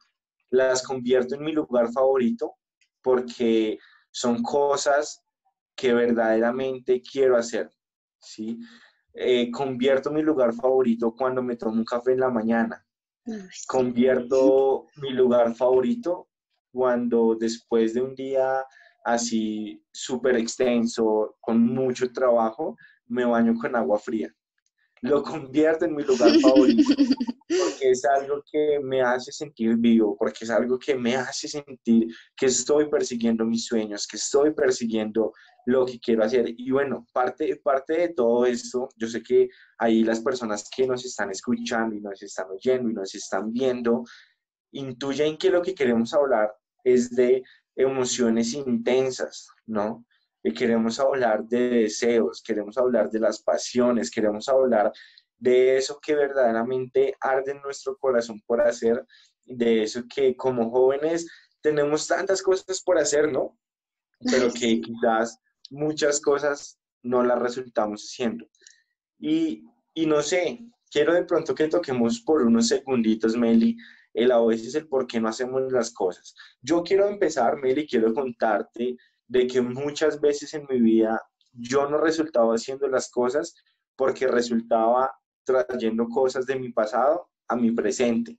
las 0.50 0.82
convierto 0.82 1.34
en 1.34 1.44
mi 1.44 1.52
lugar 1.52 1.90
favorito 1.92 2.54
porque 3.02 3.78
son 4.10 4.42
cosas 4.42 5.22
que 5.74 5.92
verdaderamente 5.92 7.00
quiero 7.00 7.36
hacer, 7.36 7.70
¿sí? 8.18 8.58
Eh, 9.14 9.50
convierto 9.50 10.10
mi 10.10 10.22
lugar 10.22 10.52
favorito 10.52 11.14
cuando 11.14 11.42
me 11.42 11.56
tomo 11.56 11.76
un 11.76 11.84
café 11.84 12.12
en 12.12 12.20
la 12.20 12.30
mañana, 12.30 12.84
Convierto 13.66 14.86
mi 14.96 15.10
lugar 15.10 15.54
favorito 15.54 16.28
cuando 16.72 17.36
después 17.38 17.94
de 17.94 18.02
un 18.02 18.14
día 18.14 18.64
así 19.04 19.82
súper 19.90 20.36
extenso, 20.36 21.36
con 21.40 21.60
mucho 21.60 22.12
trabajo, 22.12 22.76
me 23.06 23.24
baño 23.24 23.54
con 23.58 23.74
agua 23.74 23.98
fría. 23.98 24.32
Lo 25.02 25.22
convierto 25.22 25.84
en 25.84 25.94
mi 25.94 26.02
lugar 26.02 26.30
favorito, 26.40 26.94
porque 27.46 27.90
es 27.90 28.04
algo 28.16 28.42
que 28.50 28.78
me 28.82 29.02
hace 29.02 29.32
sentir 29.32 29.76
vivo, 29.76 30.16
porque 30.18 30.44
es 30.44 30.50
algo 30.50 30.78
que 30.78 30.94
me 30.94 31.16
hace 31.16 31.48
sentir 31.48 32.08
que 32.36 32.46
estoy 32.46 32.88
persiguiendo 32.88 33.44
mis 33.44 33.66
sueños, 33.66 34.06
que 34.06 34.16
estoy 34.16 34.52
persiguiendo 34.52 35.32
lo 35.66 35.84
que 35.84 35.98
quiero 36.00 36.24
hacer. 36.24 36.46
Y 36.56 36.70
bueno, 36.70 37.06
parte, 37.12 37.56
parte 37.62 37.94
de 37.94 38.08
todo 38.10 38.46
esto, 38.46 38.88
yo 38.96 39.06
sé 39.06 39.22
que 39.22 39.48
ahí 39.78 40.02
las 40.02 40.20
personas 40.20 40.68
que 40.74 40.86
nos 40.86 41.04
están 41.04 41.30
escuchando 41.30 41.94
y 41.94 42.00
nos 42.00 42.22
están 42.22 42.46
oyendo 42.50 42.88
y 42.88 42.94
nos 42.94 43.14
están 43.14 43.52
viendo, 43.52 44.04
intuyen 44.72 45.36
que 45.36 45.50
lo 45.50 45.62
que 45.62 45.74
queremos 45.74 46.14
hablar 46.14 46.52
es 46.84 47.10
de 47.10 47.42
emociones 47.76 48.54
intensas, 48.54 49.48
¿no? 49.66 50.04
Y 50.48 50.54
queremos 50.54 50.98
hablar 50.98 51.44
de 51.44 51.68
deseos, 51.68 52.42
queremos 52.42 52.78
hablar 52.78 53.10
de 53.10 53.20
las 53.20 53.42
pasiones, 53.42 54.10
queremos 54.10 54.48
hablar 54.48 54.90
de 55.36 55.76
eso 55.76 56.00
que 56.00 56.14
verdaderamente 56.14 57.14
arde 57.20 57.52
en 57.52 57.60
nuestro 57.60 57.98
corazón 57.98 58.40
por 58.46 58.62
hacer, 58.62 59.04
de 59.44 59.82
eso 59.82 60.04
que 60.08 60.34
como 60.34 60.70
jóvenes 60.70 61.28
tenemos 61.60 62.06
tantas 62.06 62.40
cosas 62.40 62.80
por 62.82 62.96
hacer, 62.96 63.30
¿no? 63.30 63.58
Pero 64.20 64.50
que 64.50 64.80
quizás 64.80 65.38
muchas 65.68 66.18
cosas 66.18 66.78
no 67.02 67.22
las 67.22 67.38
resultamos 67.38 68.04
haciendo. 68.04 68.48
Y, 69.18 69.66
y 69.92 70.06
no 70.06 70.22
sé, 70.22 70.60
quiero 70.90 71.12
de 71.12 71.24
pronto 71.24 71.54
que 71.54 71.68
toquemos 71.68 72.22
por 72.22 72.40
unos 72.40 72.68
segunditos, 72.68 73.36
Meli, 73.36 73.76
el 74.14 74.32
a 74.32 74.40
veces 74.40 74.74
el 74.76 74.88
por 74.88 75.06
qué 75.06 75.20
no 75.20 75.28
hacemos 75.28 75.70
las 75.70 75.90
cosas. 75.90 76.34
Yo 76.62 76.82
quiero 76.82 77.06
empezar, 77.06 77.58
Meli, 77.58 77.86
quiero 77.86 78.14
contarte 78.14 78.96
de 79.28 79.46
que 79.46 79.60
muchas 79.60 80.20
veces 80.20 80.54
en 80.54 80.66
mi 80.68 80.80
vida 80.80 81.22
yo 81.52 81.88
no 81.88 81.98
resultaba 81.98 82.54
haciendo 82.54 82.88
las 82.88 83.10
cosas 83.10 83.54
porque 83.96 84.26
resultaba 84.26 85.12
trayendo 85.44 86.08
cosas 86.08 86.46
de 86.46 86.56
mi 86.56 86.72
pasado 86.72 87.30
a 87.48 87.56
mi 87.56 87.70
presente, 87.70 88.38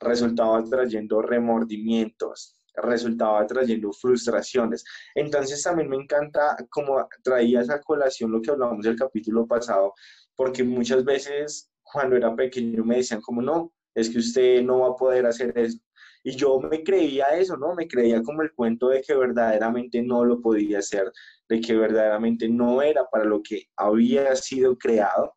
resultaba 0.00 0.62
trayendo 0.64 1.22
remordimientos, 1.22 2.58
resultaba 2.74 3.46
trayendo 3.46 3.92
frustraciones. 3.92 4.84
Entonces 5.14 5.62
también 5.62 5.88
me 5.88 5.96
encanta 5.96 6.56
como 6.70 7.06
traía 7.22 7.60
esa 7.60 7.80
colación 7.80 8.32
lo 8.32 8.40
que 8.40 8.50
hablamos 8.50 8.84
del 8.84 8.96
capítulo 8.96 9.46
pasado, 9.46 9.94
porque 10.36 10.62
muchas 10.62 11.04
veces 11.04 11.70
cuando 11.82 12.16
era 12.16 12.34
pequeño 12.34 12.84
me 12.84 12.96
decían 12.96 13.20
como 13.20 13.42
no, 13.42 13.72
es 13.94 14.08
que 14.08 14.18
usted 14.18 14.62
no 14.62 14.80
va 14.80 14.88
a 14.88 14.96
poder 14.96 15.26
hacer 15.26 15.56
eso. 15.58 15.78
Y 16.24 16.36
yo 16.36 16.60
me 16.60 16.82
creía 16.84 17.24
eso, 17.36 17.56
¿no? 17.56 17.74
Me 17.74 17.88
creía 17.88 18.22
como 18.22 18.42
el 18.42 18.52
cuento 18.52 18.88
de 18.88 19.02
que 19.02 19.14
verdaderamente 19.14 20.02
no 20.02 20.24
lo 20.24 20.40
podía 20.40 20.78
hacer, 20.78 21.10
de 21.48 21.60
que 21.60 21.74
verdaderamente 21.76 22.48
no 22.48 22.80
era 22.82 23.04
para 23.10 23.24
lo 23.24 23.42
que 23.42 23.64
había 23.76 24.34
sido 24.36 24.76
creado 24.78 25.34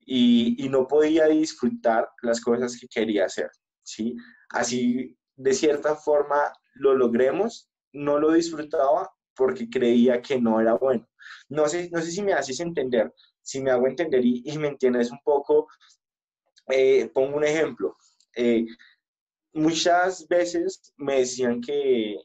y, 0.00 0.56
y 0.64 0.68
no 0.68 0.86
podía 0.88 1.26
disfrutar 1.26 2.08
las 2.22 2.40
cosas 2.40 2.76
que 2.78 2.88
quería 2.88 3.26
hacer, 3.26 3.50
¿sí? 3.82 4.16
Así, 4.50 5.16
de 5.36 5.52
cierta 5.54 5.94
forma, 5.96 6.52
lo 6.74 6.94
logremos, 6.94 7.70
no 7.92 8.18
lo 8.18 8.32
disfrutaba 8.32 9.10
porque 9.36 9.68
creía 9.68 10.20
que 10.22 10.40
no 10.40 10.60
era 10.60 10.74
bueno. 10.74 11.06
No 11.48 11.68
sé, 11.68 11.88
no 11.92 12.00
sé 12.00 12.10
si 12.10 12.22
me 12.22 12.32
haces 12.32 12.60
entender, 12.60 13.12
si 13.42 13.60
me 13.60 13.70
hago 13.70 13.86
entender 13.86 14.24
y, 14.24 14.42
y 14.44 14.58
me 14.58 14.68
entiendes 14.68 15.10
un 15.10 15.18
poco 15.24 15.68
eh, 16.68 17.10
pongo 17.12 17.36
un 17.36 17.44
ejemplo. 17.44 17.96
Eh, 18.36 18.66
muchas 19.52 20.26
veces 20.28 20.92
me 20.96 21.18
decían 21.18 21.60
que, 21.60 22.16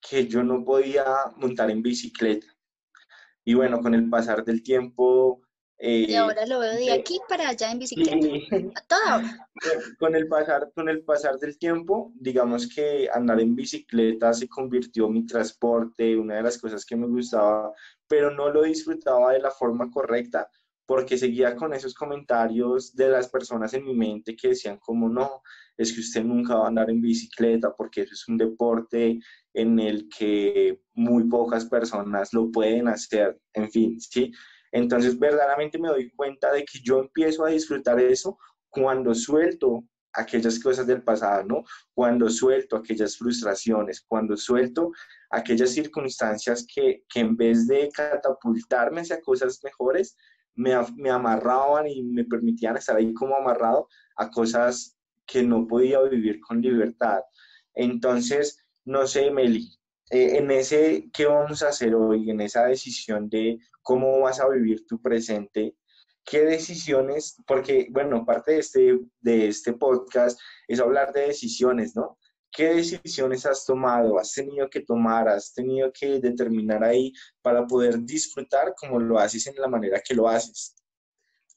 que 0.00 0.26
yo 0.26 0.42
no 0.42 0.64
podía 0.64 1.04
montar 1.36 1.70
en 1.70 1.82
bicicleta. 1.82 2.46
Y 3.44 3.54
bueno, 3.54 3.80
con 3.80 3.94
el 3.94 4.08
pasar 4.08 4.44
del 4.44 4.62
tiempo... 4.62 5.42
Eh, 5.82 6.04
y 6.08 6.14
ahora 6.14 6.44
lo 6.44 6.58
veo 6.58 6.74
de 6.74 6.92
aquí 6.92 7.18
para 7.26 7.48
allá 7.48 7.72
en 7.72 7.78
bicicleta. 7.78 8.26
A 8.76 8.82
toda 8.86 9.48
Con 9.98 10.14
el, 10.14 10.28
pasar, 10.28 10.70
con 10.74 10.90
el 10.90 11.02
pasar 11.04 11.38
del 11.38 11.56
tiempo, 11.56 12.12
digamos 12.16 12.68
que 12.68 13.08
andar 13.10 13.40
en 13.40 13.56
bicicleta 13.56 14.34
se 14.34 14.46
convirtió 14.46 15.06
en 15.06 15.14
mi 15.14 15.26
transporte, 15.26 16.18
una 16.18 16.36
de 16.36 16.42
las 16.42 16.58
cosas 16.58 16.84
que 16.84 16.96
me 16.96 17.06
gustaba, 17.06 17.72
pero 18.06 18.30
no 18.30 18.50
lo 18.50 18.62
disfrutaba 18.62 19.32
de 19.32 19.40
la 19.40 19.50
forma 19.50 19.90
correcta 19.90 20.50
porque 20.90 21.16
seguía 21.16 21.54
con 21.54 21.72
esos 21.72 21.94
comentarios 21.94 22.96
de 22.96 23.08
las 23.10 23.28
personas 23.28 23.72
en 23.74 23.84
mi 23.84 23.94
mente 23.94 24.34
que 24.34 24.48
decían 24.48 24.76
como 24.78 25.08
no, 25.08 25.40
es 25.76 25.92
que 25.92 26.00
usted 26.00 26.24
nunca 26.24 26.56
va 26.56 26.64
a 26.64 26.66
andar 26.66 26.90
en 26.90 27.00
bicicleta 27.00 27.72
porque 27.76 28.00
eso 28.00 28.14
es 28.14 28.26
un 28.26 28.36
deporte 28.36 29.20
en 29.54 29.78
el 29.78 30.08
que 30.08 30.80
muy 30.94 31.28
pocas 31.28 31.66
personas 31.66 32.32
lo 32.32 32.50
pueden 32.50 32.88
hacer, 32.88 33.38
en 33.52 33.70
fin, 33.70 34.00
¿sí? 34.00 34.32
Entonces 34.72 35.16
verdaderamente 35.16 35.78
me 35.78 35.86
doy 35.86 36.10
cuenta 36.10 36.52
de 36.52 36.64
que 36.64 36.80
yo 36.82 36.98
empiezo 36.98 37.44
a 37.44 37.50
disfrutar 37.50 38.00
eso 38.00 38.36
cuando 38.68 39.14
suelto 39.14 39.84
aquellas 40.12 40.58
cosas 40.58 40.88
del 40.88 41.04
pasado, 41.04 41.44
¿no? 41.44 41.62
Cuando 41.94 42.28
suelto 42.28 42.74
aquellas 42.74 43.16
frustraciones, 43.16 44.04
cuando 44.08 44.36
suelto 44.36 44.90
aquellas 45.30 45.70
circunstancias 45.70 46.66
que, 46.66 47.04
que 47.08 47.20
en 47.20 47.36
vez 47.36 47.68
de 47.68 47.88
catapultarme 47.94 49.02
hacia 49.02 49.20
cosas 49.20 49.60
mejores, 49.62 50.16
me, 50.60 51.10
amarraban 51.10 51.86
y 51.86 52.02
me 52.02 52.24
permitían 52.24 52.76
estar 52.76 52.96
ahí 52.96 53.14
como 53.14 53.36
amarrado 53.36 53.88
a 54.16 54.30
cosas 54.30 54.96
que 55.26 55.42
no 55.42 55.66
podía 55.66 56.00
vivir 56.02 56.40
con 56.40 56.60
libertad. 56.60 57.20
Entonces, 57.74 58.64
no 58.84 59.06
sé, 59.06 59.30
Meli, 59.30 59.70
eh, 60.10 60.36
en 60.36 60.50
ese, 60.50 61.08
¿qué 61.12 61.26
vamos 61.26 61.62
a 61.62 61.68
hacer 61.68 61.94
hoy? 61.94 62.30
En 62.30 62.40
esa 62.40 62.66
decisión 62.66 63.28
de 63.30 63.58
cómo 63.82 64.20
vas 64.20 64.40
a 64.40 64.48
vivir 64.48 64.86
tu 64.86 65.00
presente, 65.00 65.76
¿qué 66.24 66.40
decisiones? 66.40 67.36
Porque, 67.46 67.86
bueno, 67.90 68.26
parte 68.26 68.52
de 68.52 68.58
este, 68.58 69.00
de 69.20 69.48
este 69.48 69.72
podcast 69.72 70.38
es 70.68 70.80
hablar 70.80 71.12
de 71.12 71.28
decisiones, 71.28 71.96
¿no? 71.96 72.18
¿Qué 72.52 72.74
decisiones 72.74 73.46
has 73.46 73.64
tomado? 73.64 74.18
¿Has 74.18 74.32
tenido 74.32 74.68
que 74.68 74.80
tomar? 74.80 75.28
¿Has 75.28 75.52
tenido 75.52 75.92
que 75.92 76.18
determinar 76.18 76.82
ahí 76.82 77.12
para 77.42 77.66
poder 77.66 78.00
disfrutar 78.00 78.74
como 78.74 78.98
lo 78.98 79.18
haces 79.18 79.46
en 79.46 79.54
la 79.56 79.68
manera 79.68 80.00
que 80.00 80.14
lo 80.14 80.28
haces? 80.28 80.74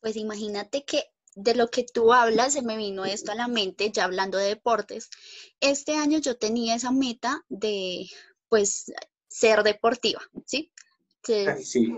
Pues 0.02 0.16
imagínate 0.16 0.84
que 0.86 1.06
de 1.36 1.56
lo 1.56 1.68
que 1.68 1.84
tú 1.84 2.14
hablas 2.14 2.54
se 2.54 2.62
me 2.62 2.78
vino 2.78 3.06
esto 3.06 3.32
a 3.32 3.36
la 3.36 3.48
mente, 3.48 3.92
ya 3.92 4.04
hablando 4.04 4.38
de 4.38 4.50
deportes. 4.50 5.10
Este 5.60 5.96
año 5.96 6.20
yo 6.20 6.38
tenía 6.38 6.76
esa 6.76 6.92
meta 6.92 7.44
de, 7.50 8.08
pues, 8.50 8.92
ser 9.28 9.64
deportiva, 9.64 10.22
¿sí? 10.46 10.72
Sí. 11.24 11.98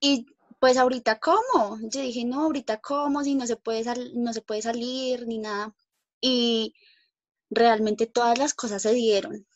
Y 0.00 0.26
pues 0.58 0.76
ahorita 0.76 1.18
cómo? 1.18 1.78
Yo 1.82 2.00
dije, 2.00 2.24
no, 2.24 2.42
ahorita 2.42 2.80
cómo, 2.80 3.22
si 3.22 3.34
no 3.34 3.46
se 3.46 3.56
puede, 3.56 3.84
no 4.14 4.32
se 4.32 4.42
puede 4.42 4.62
salir 4.62 5.26
ni 5.26 5.38
nada. 5.38 5.74
Y 6.20 6.74
realmente 7.54 8.06
todas 8.06 8.38
las 8.38 8.54
cosas 8.54 8.82
se 8.82 8.92
dieron. 8.92 9.46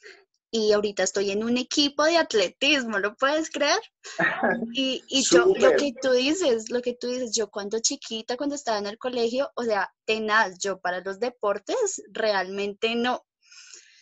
Y 0.51 0.73
ahorita 0.73 1.03
estoy 1.03 1.31
en 1.31 1.45
un 1.45 1.59
equipo 1.59 2.05
de 2.05 2.17
atletismo, 2.17 2.99
¿lo 2.99 3.15
puedes 3.17 3.51
creer? 3.51 3.81
Y, 4.73 5.05
y 5.09 5.23
yo, 5.25 5.47
lo 5.47 5.77
que 5.77 5.93
tú 6.01 6.13
dices, 6.13 6.71
lo 6.71 6.81
que 6.81 6.95
tú 6.95 7.09
dices, 7.09 7.33
yo 7.35 7.51
cuando 7.51 7.81
chiquita, 7.81 8.37
cuando 8.37 8.55
estaba 8.55 8.79
en 8.79 8.87
el 8.87 8.99
colegio, 8.99 9.51
o 9.57 9.65
sea, 9.65 9.93
tenaz, 10.07 10.59
yo 10.59 10.81
para 10.81 11.01
los 11.01 11.21
deportes 11.21 12.03
realmente 12.11 12.95
no, 12.95 13.27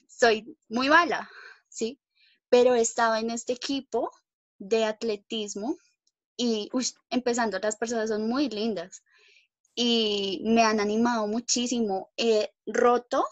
soy 0.09 0.57
muy 0.69 0.89
mala, 0.89 1.29
¿sí? 1.69 2.01
Pero 2.49 2.75
estaba 2.75 3.19
en 3.21 3.31
este 3.31 3.53
equipo 3.53 4.11
de 4.59 4.85
atletismo 4.85 5.77
y 6.37 6.71
empezando, 7.11 7.59
las 7.59 7.77
personas 7.77 8.11
son 8.11 8.29
muy 8.29 8.49
lindas 8.49 9.03
y 9.75 10.43
me 10.45 10.63
han 10.63 10.81
animado 10.81 11.27
muchísimo. 11.27 12.11
He 12.17 12.53
roto 12.67 13.25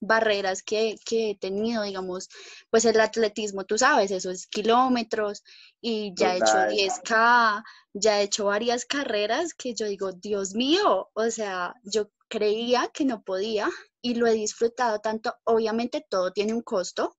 barreras 0.00 0.62
que, 0.62 0.96
he 1.10 1.38
tenido, 1.38 1.82
digamos, 1.82 2.28
pues 2.70 2.84
el 2.84 3.00
atletismo, 3.00 3.64
tú 3.64 3.78
sabes, 3.78 4.10
eso 4.10 4.30
es 4.30 4.46
kilómetros 4.46 5.42
y 5.80 6.12
ya 6.14 6.34
he 6.34 6.38
hecho 6.38 6.54
10K, 6.54 7.62
ya 7.94 8.20
he 8.20 8.24
hecho 8.24 8.46
varias 8.46 8.84
carreras 8.84 9.54
que 9.54 9.74
yo 9.74 9.86
digo, 9.86 10.12
Dios 10.12 10.54
mío, 10.54 11.10
o 11.14 11.30
sea, 11.30 11.74
yo 11.82 12.10
creía 12.28 12.90
que 12.92 13.04
no 13.04 13.22
podía 13.22 13.70
y 14.02 14.14
lo 14.14 14.26
he 14.26 14.32
disfrutado 14.32 15.00
tanto, 15.00 15.34
obviamente 15.44 16.04
todo 16.08 16.32
tiene 16.32 16.52
un 16.52 16.62
costo, 16.62 17.16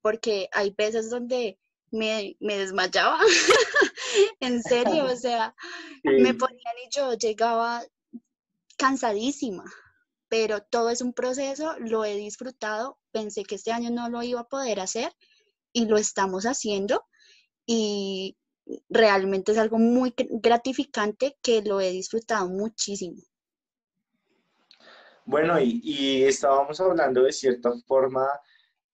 porque 0.00 0.48
hay 0.52 0.74
veces 0.76 1.10
donde 1.10 1.58
me, 1.90 2.36
desmayaba, 2.40 3.20
en 4.40 4.62
serio, 4.62 5.04
o 5.04 5.16
sea, 5.16 5.54
me 6.02 6.34
ponían 6.34 6.74
y 6.86 6.90
yo 6.90 7.14
llegaba 7.14 7.82
cansadísima, 8.76 9.64
pero 10.28 10.62
todo 10.62 10.90
es 10.90 11.00
un 11.00 11.12
proceso, 11.12 11.74
lo 11.78 12.04
he 12.04 12.16
disfrutado, 12.16 12.98
pensé 13.12 13.44
que 13.44 13.54
este 13.54 13.72
año 13.72 13.90
no 13.90 14.08
lo 14.08 14.22
iba 14.22 14.40
a 14.40 14.48
poder 14.48 14.80
hacer 14.80 15.12
y 15.72 15.86
lo 15.86 15.96
estamos 15.96 16.44
haciendo 16.44 17.04
y 17.66 18.36
realmente 18.88 19.52
es 19.52 19.58
algo 19.58 19.78
muy 19.78 20.14
gratificante 20.16 21.36
que 21.42 21.62
lo 21.62 21.80
he 21.80 21.90
disfrutado 21.90 22.48
muchísimo. 22.48 23.22
Bueno, 25.24 25.60
y, 25.60 26.24
estábamos 26.24 26.80
hablando 26.80 27.24
de 27.24 27.32
cierta 27.32 27.70
forma 27.86 28.26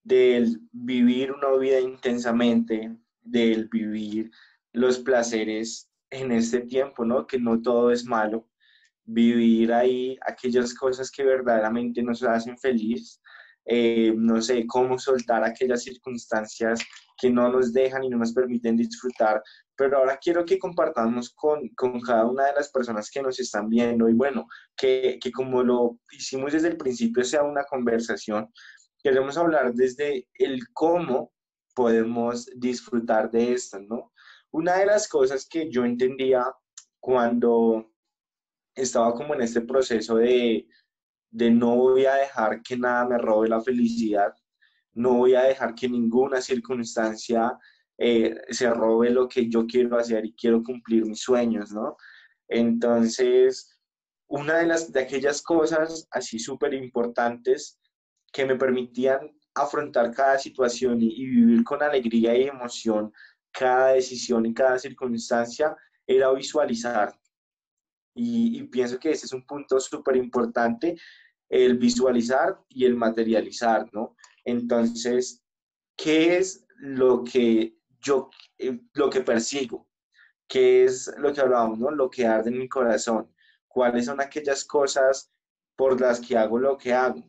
del 0.03 0.61
vivir 0.73 1.31
una 1.31 1.53
vida 1.53 1.79
intensamente, 1.79 2.97
del 3.23 3.69
vivir 3.69 4.33
los 4.73 4.99
placeres 4.99 5.88
en 6.11 6.33
este 6.33 6.62
tiempo, 6.62 7.05
¿no? 7.05 7.26
Que 7.29 7.38
no 7.38 7.62
todo 7.62 7.93
es 7.93 8.05
malo, 8.05 8.49
vivir 9.04 9.73
ahí 9.73 10.18
aquellas 10.26 10.75
cosas 10.75 11.11
que 11.11 11.25
verdaderamente 11.25 12.02
nos 12.02 12.23
hacen 12.23 12.58
feliz, 12.58 13.20
eh, 13.66 14.12
no 14.16 14.42
sé, 14.42 14.66
cómo 14.66 14.99
soltar 14.99 15.42
aquellas 15.42 15.82
circunstancias 15.82 16.80
que 17.16 17.30
no 17.30 17.49
nos 17.50 17.73
dejan 17.73 18.04
y 18.04 18.11
no 18.11 18.18
nos 18.18 18.32
permiten 18.32 18.76
disfrutar. 18.76 19.42
Pero 19.76 19.99
ahora 19.99 20.18
quiero 20.23 20.44
que 20.44 20.58
compartamos 20.58 21.30
con, 21.30 21.68
con 21.70 22.00
cada 22.00 22.26
una 22.26 22.46
de 22.46 22.54
las 22.54 22.70
personas 22.70 23.11
que 23.11 23.23
nos 23.23 23.40
están 23.40 23.68
viendo 23.68 24.08
y 24.08 24.14
bueno, 24.14 24.46
que, 24.76 25.18
que 25.20 25.32
como 25.32 25.62
lo 25.62 25.99
hicimos 26.12 26.52
desde 26.52 26.68
el 26.68 26.76
principio 26.76 27.25
sea 27.25 27.42
una 27.42 27.64
conversación, 27.64 28.52
queremos 29.02 29.37
hablar 29.37 29.73
desde 29.75 30.28
el 30.34 30.61
cómo 30.73 31.32
podemos 31.75 32.46
disfrutar 32.56 33.30
de 33.30 33.52
esto, 33.52 33.80
¿no? 33.80 34.12
Una 34.50 34.76
de 34.76 34.87
las 34.87 35.08
cosas 35.08 35.46
que 35.49 35.68
yo 35.70 35.84
entendía 35.84 36.44
cuando 37.00 37.94
estaba 38.75 39.14
como 39.14 39.35
en 39.35 39.43
este 39.43 39.61
proceso 39.61 40.16
de, 40.16 40.66
de 41.31 41.50
no 41.50 41.76
voy 41.76 42.07
a 42.07 42.14
dejar 42.14 42.62
que 42.62 42.76
nada 42.76 43.07
me 43.07 43.19
robe 43.19 43.49
la 43.49 43.61
felicidad, 43.61 44.35
no 44.93 45.14
voy 45.14 45.35
a 45.35 45.43
dejar 45.43 45.75
que 45.75 45.88
ninguna 45.88 46.40
circunstancia 46.40 47.59
eh, 47.99 48.35
se 48.50 48.71
robe 48.71 49.11
lo 49.11 49.28
que 49.28 49.49
yo 49.49 49.66
quiero 49.66 49.97
hacer 49.99 50.25
y 50.25 50.35
quiero 50.35 50.62
cumplir 50.62 51.04
mis 51.04 51.21
sueños, 51.21 51.73
¿no? 51.73 51.97
Entonces, 52.49 53.78
una 54.28 54.59
de, 54.59 54.66
las, 54.66 54.93
de 54.93 55.00
aquellas 55.00 55.43
cosas 55.43 56.09
así 56.11 56.38
súper 56.38 56.75
importantes 56.75 57.78
que 58.33 58.45
me 58.45 58.57
permitían 58.57 59.31
afrontar 59.54 60.12
cada 60.12 60.38
situación 60.38 61.00
y, 61.00 61.07
y, 61.07 61.26
vivir 61.26 61.64
con 61.64 61.83
alegría 61.83 62.37
y 62.37 62.45
emoción 62.45 63.12
cada 63.52 63.93
decisión 63.93 64.45
y 64.47 64.52
cada 64.52 64.78
circunstancia 64.78 65.76
era 66.07 66.33
visualizar. 66.33 67.14
Y, 68.14 68.62
pienso 68.64 68.99
que 68.99 69.11
ese 69.11 69.26
es 69.26 69.33
un 69.33 69.44
punto 69.44 69.80
súper 69.80 70.16
importante, 70.16 70.97
el 71.49 71.76
visualizar 71.78 72.59
y 72.68 72.85
el 72.85 72.94
materializar, 72.94 73.88
¿no? 73.92 74.16
Entonces, 74.44 75.42
¿qué 75.97 76.38
es 76.38 76.64
lo 76.78 77.25
que 77.25 77.76
yo, 78.00 78.30
eh, 78.59 78.80
lo 78.92 79.11
que 79.11 79.21
persigo? 79.21 79.88
¿Qué 80.47 80.85
es 80.85 81.12
lo 81.18 81.33
que 81.33 81.40
hablábamos. 81.40 81.78
Lo 81.92 82.11
que 82.11 82.26
arde 82.26 82.50
en 82.50 82.59
mi 82.59 82.68
corazón. 82.68 83.33
¿Cuáles 83.66 84.06
son 84.06 84.21
aquellas 84.21 84.64
cosas 84.64 85.33
por 85.76 86.00
las 86.00 86.21
que 86.21 86.37
hago 86.37 86.59
lo 86.59 86.76
que 86.76 86.92
hago? 86.92 87.23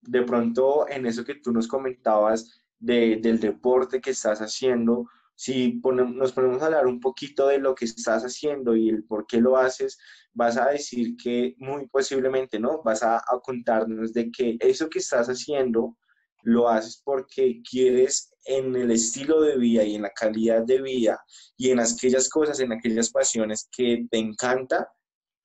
De 0.00 0.22
pronto, 0.22 0.88
en 0.88 1.06
eso 1.06 1.24
que 1.24 1.36
tú 1.36 1.52
nos 1.52 1.68
comentabas 1.68 2.64
de, 2.78 3.16
del 3.16 3.38
deporte 3.38 4.00
que 4.00 4.10
estás 4.10 4.40
haciendo, 4.40 5.06
si 5.38 5.80
nos 5.84 6.32
ponemos 6.32 6.60
a 6.60 6.66
hablar 6.66 6.88
un 6.88 6.98
poquito 6.98 7.46
de 7.46 7.58
lo 7.58 7.72
que 7.72 7.84
estás 7.84 8.24
haciendo 8.24 8.74
y 8.74 8.88
el 8.88 9.04
por 9.04 9.24
qué 9.24 9.40
lo 9.40 9.56
haces, 9.56 9.96
vas 10.32 10.56
a 10.56 10.70
decir 10.70 11.16
que 11.16 11.54
muy 11.58 11.86
posiblemente, 11.86 12.58
¿no? 12.58 12.82
Vas 12.82 13.04
a, 13.04 13.22
contarnos 13.44 14.12
de 14.12 14.32
que 14.32 14.56
eso 14.58 14.88
que 14.88 14.98
estás 14.98 15.28
haciendo 15.28 15.96
lo 16.42 16.68
haces 16.68 17.00
porque 17.04 17.62
quieres 17.62 18.34
en 18.46 18.74
el 18.74 18.90
estilo 18.90 19.40
de 19.40 19.56
vida 19.56 19.84
y 19.84 19.94
en 19.94 20.02
la 20.02 20.10
calidad 20.10 20.64
de 20.64 20.82
vida 20.82 21.22
y 21.56 21.70
en 21.70 21.78
aquellas 21.78 22.28
cosas, 22.28 22.58
en 22.58 22.72
aquellas 22.72 23.10
pasiones 23.10 23.68
que 23.70 24.08
te 24.10 24.18
encanta, 24.18 24.88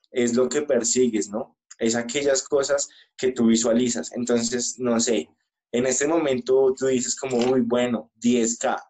es 0.09 0.35
lo 0.35 0.49
que 0.49 0.63
persigues, 0.63 1.29
¿no? 1.29 1.55
Es 1.77 1.95
aquellas 1.95 2.41
cosas 2.41 2.89
que 3.15 3.31
tú 3.31 3.45
visualizas. 3.45 4.11
Entonces, 4.13 4.79
no 4.79 4.99
sé, 4.99 5.29
en 5.71 5.85
este 5.85 6.07
momento 6.07 6.73
tú 6.75 6.87
dices 6.87 7.15
como, 7.15 7.37
muy 7.37 7.61
bueno, 7.61 8.11
10K, 8.19 8.81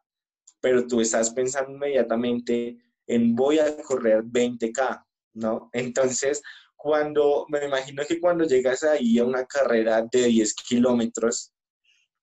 pero 0.64 0.88
tú 0.88 1.02
estás 1.02 1.30
pensando 1.32 1.74
inmediatamente 1.74 2.78
en 3.06 3.36
voy 3.36 3.60
a 3.60 3.76
correr 3.84 4.24
20K, 4.24 5.06
¿no? 5.34 5.70
Entonces, 5.74 6.42
cuando, 6.78 7.46
me 7.50 7.66
imagino 7.66 8.02
que 8.08 8.22
cuando 8.22 8.46
llegas 8.46 8.82
ahí 8.84 9.20
a 9.20 9.26
una 9.26 9.46
carrera 9.46 10.08
de 10.10 10.24
10 10.24 10.54
kilómetros, 10.54 11.52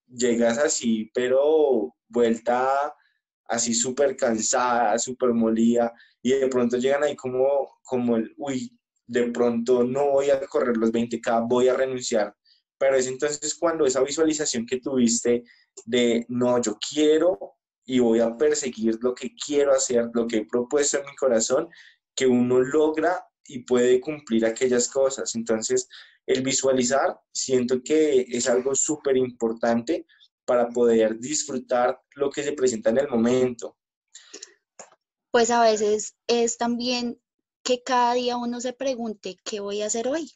llegas 0.07 0.57
así, 0.57 1.11
pero 1.13 1.95
vuelta 2.09 2.95
así 3.45 3.75
súper 3.75 4.17
cansada, 4.17 4.99
súper 4.99 5.35
molida, 5.35 5.93
y 6.23 6.33
de 6.33 6.49
pronto 6.49 6.79
llegan 6.79 7.03
ahí 7.03 7.17
como, 7.17 7.79
como 7.83 8.17
el, 8.17 8.33
uy, 8.39 8.75
de 9.07 9.27
pronto 9.33 9.85
no 9.85 10.13
voy 10.13 10.31
a 10.31 10.41
correr 10.47 10.79
los 10.79 10.91
20K, 10.91 11.47
voy 11.47 11.69
a 11.69 11.75
renunciar. 11.75 12.35
Pero 12.79 12.97
es 12.97 13.07
entonces 13.07 13.55
cuando 13.55 13.85
esa 13.85 14.03
visualización 14.03 14.65
que 14.65 14.81
tuviste 14.81 15.45
de, 15.85 16.25
no, 16.31 16.59
yo 16.63 16.79
quiero 16.91 17.60
y 17.91 17.99
voy 17.99 18.21
a 18.21 18.37
perseguir 18.37 18.99
lo 19.03 19.17
que 19.17 19.35
quiero 19.35 19.73
hacer, 19.73 20.11
lo 20.15 20.29
que 20.29 20.37
he 20.37 20.47
propuesto 20.47 20.99
en 20.99 21.07
mi 21.07 21.17
corazón, 21.17 21.69
que 22.15 22.25
uno 22.25 22.61
logra 22.61 23.27
y 23.45 23.65
puede 23.65 24.01
cumplir 24.01 24.47
aquellas 24.47 24.89
cosas. 24.89 25.35
Entonces, 25.35 25.89
el 26.25 26.43
visualizar 26.43 27.19
siento 27.33 27.83
que 27.83 28.27
es 28.29 28.49
algo 28.49 28.77
súper 28.77 29.17
importante 29.17 30.07
para 30.45 30.69
poder 30.69 31.19
disfrutar 31.19 32.01
lo 32.15 32.31
que 32.31 32.45
se 32.45 32.53
presenta 32.53 32.91
en 32.91 32.99
el 32.99 33.09
momento. 33.09 33.77
Pues 35.33 35.51
a 35.51 35.61
veces 35.61 36.15
es 36.29 36.59
también 36.59 37.21
que 37.65 37.83
cada 37.83 38.15
día 38.15 38.37
uno 38.37 38.61
se 38.61 38.73
pregunte, 38.73 39.37
¿qué 39.43 39.59
voy 39.59 39.83
a 39.83 39.87
hacer 39.87 40.07
hoy? 40.07 40.31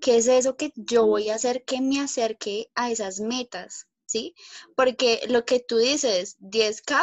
¿Qué 0.00 0.16
es 0.16 0.26
eso 0.26 0.56
que 0.56 0.72
yo 0.74 1.06
voy 1.06 1.30
a 1.30 1.36
hacer 1.36 1.62
que 1.64 1.80
me 1.80 2.00
acerque 2.00 2.72
a 2.74 2.90
esas 2.90 3.20
metas? 3.20 3.86
¿Sí? 4.12 4.34
Porque 4.76 5.22
lo 5.28 5.44
que 5.44 5.60
tú 5.60 5.78
dices, 5.78 6.36
10K, 6.40 7.02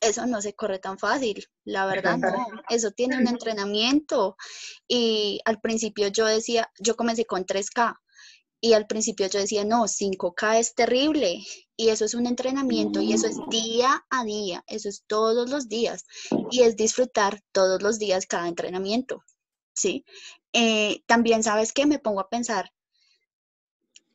eso 0.00 0.26
no 0.26 0.40
se 0.40 0.54
corre 0.54 0.78
tan 0.78 0.98
fácil, 0.98 1.46
la 1.64 1.86
verdad 1.86 2.16
no, 2.16 2.46
eso 2.68 2.90
tiene 2.90 3.18
un 3.18 3.28
entrenamiento. 3.28 4.36
Y 4.88 5.40
al 5.44 5.60
principio 5.60 6.08
yo 6.08 6.24
decía, 6.26 6.70
yo 6.78 6.96
comencé 6.96 7.26
con 7.26 7.44
3K 7.44 7.96
y 8.60 8.72
al 8.72 8.86
principio 8.86 9.28
yo 9.28 9.38
decía, 9.38 9.64
no, 9.64 9.84
5K 9.84 10.58
es 10.58 10.74
terrible. 10.74 11.44
Y 11.76 11.90
eso 11.90 12.04
es 12.06 12.14
un 12.14 12.26
entrenamiento 12.26 13.00
y 13.00 13.12
eso 13.12 13.28
es 13.28 13.36
día 13.50 14.04
a 14.10 14.24
día, 14.24 14.64
eso 14.66 14.88
es 14.88 15.04
todos 15.06 15.48
los 15.50 15.68
días. 15.68 16.06
Y 16.50 16.62
es 16.62 16.76
disfrutar 16.76 17.42
todos 17.52 17.82
los 17.82 17.98
días 17.98 18.26
cada 18.26 18.48
entrenamiento, 18.48 19.22
¿sí? 19.74 20.04
Eh, 20.52 21.02
también 21.06 21.44
sabes 21.44 21.72
que 21.72 21.86
me 21.86 22.00
pongo 22.00 22.20
a 22.20 22.30
pensar, 22.30 22.72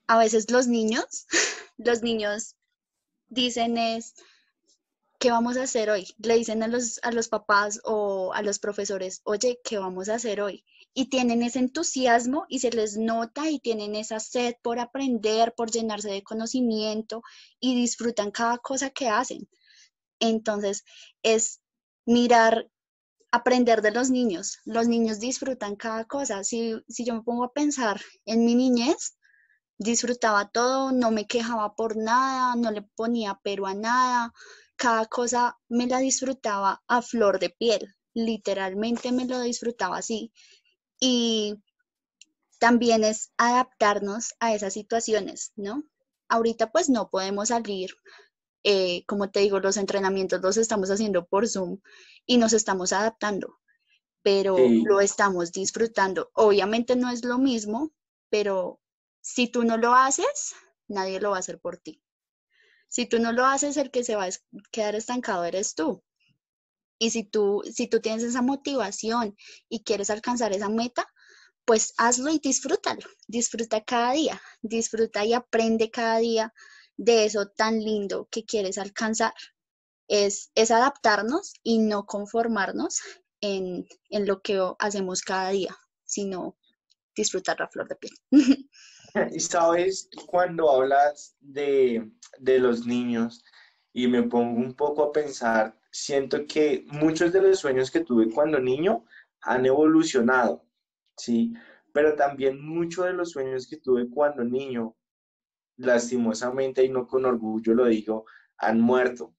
a 0.07 0.17
veces 0.17 0.51
los 0.51 0.67
niños 0.67 1.25
los 1.83 2.01
niños 2.01 2.55
dicen 3.27 3.77
es, 3.77 4.15
¿qué 5.19 5.31
vamos 5.31 5.57
a 5.57 5.63
hacer 5.63 5.89
hoy? 5.89 6.13
Le 6.17 6.35
dicen 6.35 6.63
a 6.63 6.67
los, 6.67 6.99
a 7.03 7.11
los 7.11 7.29
papás 7.29 7.79
o 7.83 8.33
a 8.33 8.41
los 8.41 8.59
profesores, 8.59 9.21
oye, 9.23 9.59
¿qué 9.63 9.77
vamos 9.77 10.09
a 10.09 10.15
hacer 10.15 10.41
hoy? 10.41 10.65
Y 10.93 11.09
tienen 11.09 11.41
ese 11.43 11.59
entusiasmo 11.59 12.45
y 12.49 12.59
se 12.59 12.71
les 12.71 12.97
nota 12.97 13.49
y 13.49 13.59
tienen 13.59 13.95
esa 13.95 14.19
sed 14.19 14.55
por 14.61 14.79
aprender, 14.79 15.53
por 15.55 15.71
llenarse 15.71 16.09
de 16.09 16.23
conocimiento 16.23 17.23
y 17.59 17.75
disfrutan 17.75 18.31
cada 18.31 18.57
cosa 18.57 18.89
que 18.89 19.07
hacen. 19.07 19.47
Entonces, 20.19 20.83
es 21.23 21.61
mirar, 22.05 22.69
aprender 23.31 23.81
de 23.81 23.91
los 23.91 24.09
niños. 24.09 24.59
Los 24.65 24.87
niños 24.87 25.19
disfrutan 25.19 25.75
cada 25.75 26.05
cosa. 26.05 26.43
Si, 26.43 26.75
si 26.87 27.05
yo 27.05 27.15
me 27.15 27.23
pongo 27.23 27.45
a 27.45 27.53
pensar 27.53 27.99
en 28.25 28.45
mi 28.45 28.55
niñez, 28.55 29.17
disfrutaba 29.83 30.49
todo, 30.49 30.91
no 30.91 31.11
me 31.11 31.27
quejaba 31.27 31.75
por 31.75 31.95
nada, 31.97 32.55
no 32.55 32.71
le 32.71 32.81
ponía 32.81 33.39
pero 33.43 33.67
a 33.67 33.73
nada, 33.73 34.33
cada 34.75 35.05
cosa 35.05 35.59
me 35.69 35.87
la 35.87 35.99
disfrutaba 35.99 36.83
a 36.87 37.01
flor 37.01 37.39
de 37.39 37.49
piel, 37.49 37.95
literalmente 38.13 39.11
me 39.11 39.25
lo 39.25 39.39
disfrutaba 39.41 39.97
así. 39.97 40.33
Y 40.99 41.61
también 42.59 43.03
es 43.03 43.31
adaptarnos 43.37 44.35
a 44.39 44.53
esas 44.53 44.73
situaciones, 44.73 45.51
¿no? 45.55 45.83
Ahorita 46.29 46.71
pues 46.71 46.89
no 46.89 47.09
podemos 47.09 47.49
salir, 47.49 47.91
eh, 48.63 49.03
como 49.05 49.29
te 49.29 49.41
digo, 49.41 49.59
los 49.59 49.77
entrenamientos 49.77 50.41
los 50.41 50.57
estamos 50.57 50.89
haciendo 50.89 51.25
por 51.25 51.47
Zoom 51.47 51.79
y 52.25 52.37
nos 52.37 52.53
estamos 52.53 52.93
adaptando, 52.93 53.59
pero 54.21 54.57
lo 54.57 55.01
estamos 55.01 55.51
disfrutando. 55.51 56.31
Obviamente 56.33 56.95
no 56.95 57.09
es 57.09 57.25
lo 57.25 57.37
mismo, 57.37 57.91
pero 58.29 58.79
si 59.23 59.47
tú 59.47 59.63
no 59.63 59.77
lo 59.77 59.95
haces, 59.95 60.53
nadie 60.89 61.21
lo 61.21 61.31
va 61.31 61.37
a 61.37 61.39
hacer 61.39 61.57
por 61.57 61.77
ti. 61.77 62.03
Si 62.89 63.05
tú 63.05 63.19
no 63.19 63.31
lo 63.31 63.45
haces, 63.45 63.77
el 63.77 63.89
que 63.89 64.03
se 64.03 64.15
va 64.15 64.25
a 64.25 64.29
quedar 64.69 64.95
estancado 64.95 65.45
eres 65.45 65.75
tú. 65.75 66.03
Y 66.99 67.11
si 67.11 67.23
tú, 67.23 67.63
si 67.73 67.87
tú 67.87 68.01
tienes 68.01 68.23
esa 68.23 68.41
motivación 68.41 69.35
y 69.69 69.83
quieres 69.83 70.09
alcanzar 70.09 70.51
esa 70.51 70.67
meta, 70.67 71.07
pues 71.63 71.93
hazlo 71.97 72.31
y 72.31 72.39
disfrútalo. 72.39 73.01
Disfruta 73.25 73.81
cada 73.81 74.11
día, 74.11 74.41
disfruta 74.61 75.23
y 75.23 75.33
aprende 75.33 75.89
cada 75.89 76.17
día 76.17 76.53
de 76.97 77.23
eso 77.23 77.47
tan 77.47 77.79
lindo 77.79 78.27
que 78.29 78.43
quieres 78.43 78.77
alcanzar. 78.77 79.33
Es, 80.09 80.51
adaptarnos 80.69 81.53
y 81.63 81.79
no 81.79 82.05
conformarnos 82.05 82.99
en, 83.39 83.87
en 84.09 84.27
lo 84.27 84.41
que 84.41 84.59
hacemos 84.79 85.21
cada 85.21 85.49
día, 85.51 85.77
sino 86.03 86.57
disfrutar 87.15 87.57
la 87.61 87.69
flor 87.69 87.87
de 87.87 87.95
piel. 87.95 88.13
Y 89.31 89.39
sabes, 89.39 90.09
cuando 90.27 90.69
hablas 90.69 91.35
de, 91.39 92.11
de 92.39 92.59
los 92.59 92.85
niños 92.85 93.43
y 93.93 94.07
me 94.07 94.23
pongo 94.23 94.59
un 94.59 94.73
poco 94.75 95.03
a 95.03 95.11
pensar, 95.11 95.77
siento 95.91 96.45
que 96.47 96.85
muchos 96.87 97.31
de 97.31 97.41
los 97.41 97.59
sueños 97.59 97.91
que 97.91 98.03
tuve 98.03 98.29
cuando 98.31 98.59
niño 98.59 99.05
han 99.41 99.65
evolucionado. 99.65 100.65
Sí, 101.17 101.53
pero 101.93 102.15
también 102.15 102.59
muchos 102.65 103.05
de 103.05 103.13
los 103.13 103.31
sueños 103.31 103.67
que 103.67 103.77
tuve 103.77 104.09
cuando 104.09 104.43
niño, 104.43 104.95
lastimosamente 105.77 106.83
y 106.83 106.89
no 106.89 107.07
con 107.07 107.25
orgullo 107.25 107.73
lo 107.75 107.85
digo, 107.85 108.25
han 108.57 108.81
muerto. 108.81 109.35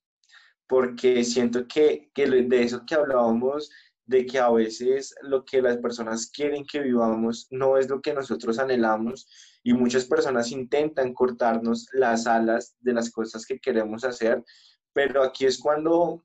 Porque 0.68 1.24
siento 1.24 1.66
que, 1.68 2.10
que 2.14 2.26
de 2.26 2.62
eso 2.62 2.84
que 2.87 2.94
hablábamos, 2.94 3.70
de 4.06 4.26
que 4.26 4.38
a 4.38 4.50
veces 4.50 5.14
lo 5.22 5.44
que 5.44 5.62
las 5.62 5.78
personas 5.78 6.30
quieren 6.30 6.64
que 6.66 6.80
vivamos 6.80 7.46
no 7.50 7.78
es 7.78 7.88
lo 7.88 8.00
que 8.00 8.12
nosotros 8.12 8.58
anhelamos 8.58 9.26
y 9.62 9.72
muchas 9.72 10.04
personas 10.04 10.50
intentan 10.50 11.14
cortarnos 11.14 11.88
las 11.92 12.26
alas 12.26 12.76
de 12.80 12.92
las 12.92 13.10
cosas 13.10 13.46
que 13.46 13.58
queremos 13.58 14.04
hacer, 14.04 14.44
pero 14.92 15.22
aquí 15.22 15.46
es 15.46 15.58
cuando 15.58 16.24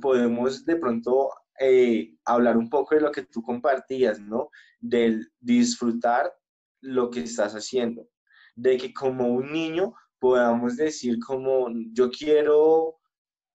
podemos 0.00 0.64
de 0.66 0.76
pronto 0.76 1.30
eh, 1.58 2.14
hablar 2.26 2.58
un 2.58 2.68
poco 2.68 2.94
de 2.94 3.00
lo 3.00 3.10
que 3.10 3.22
tú 3.22 3.42
compartías, 3.42 4.20
¿no? 4.20 4.50
Del 4.78 5.32
disfrutar 5.40 6.34
lo 6.82 7.10
que 7.10 7.20
estás 7.22 7.54
haciendo, 7.54 8.06
de 8.54 8.76
que 8.76 8.92
como 8.92 9.28
un 9.28 9.52
niño 9.52 9.94
podamos 10.18 10.76
decir 10.76 11.18
como 11.18 11.68
yo 11.92 12.10
quiero 12.10 12.98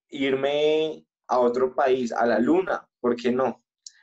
irme 0.10 1.06
a 1.28 1.40
otro 1.40 1.76
país, 1.76 2.12
a 2.12 2.26
la 2.26 2.40
luna, 2.40 2.88
¿por 3.02 3.16
qué 3.16 3.32
no? 3.32 3.62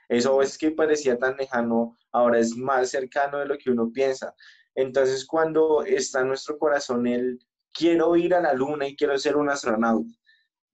Eso 0.08 0.42
es 0.42 0.58
que 0.58 0.70
parecía 0.70 1.18
tan 1.18 1.37
lejano, 1.37 1.96
ahora 2.12 2.38
es 2.38 2.56
más 2.56 2.90
cercano 2.90 3.38
de 3.38 3.46
lo 3.46 3.58
que 3.58 3.70
uno 3.70 3.90
piensa. 3.92 4.34
Entonces, 4.74 5.26
cuando 5.26 5.82
está 5.82 6.20
en 6.20 6.28
nuestro 6.28 6.58
corazón 6.58 7.06
el 7.06 7.38
quiero 7.72 8.16
ir 8.16 8.34
a 8.34 8.40
la 8.40 8.52
luna 8.52 8.87
y 8.87 8.96
quiero 8.96 9.16
ser 9.18 9.37
un 9.37 9.50
astronauta, 9.50 10.11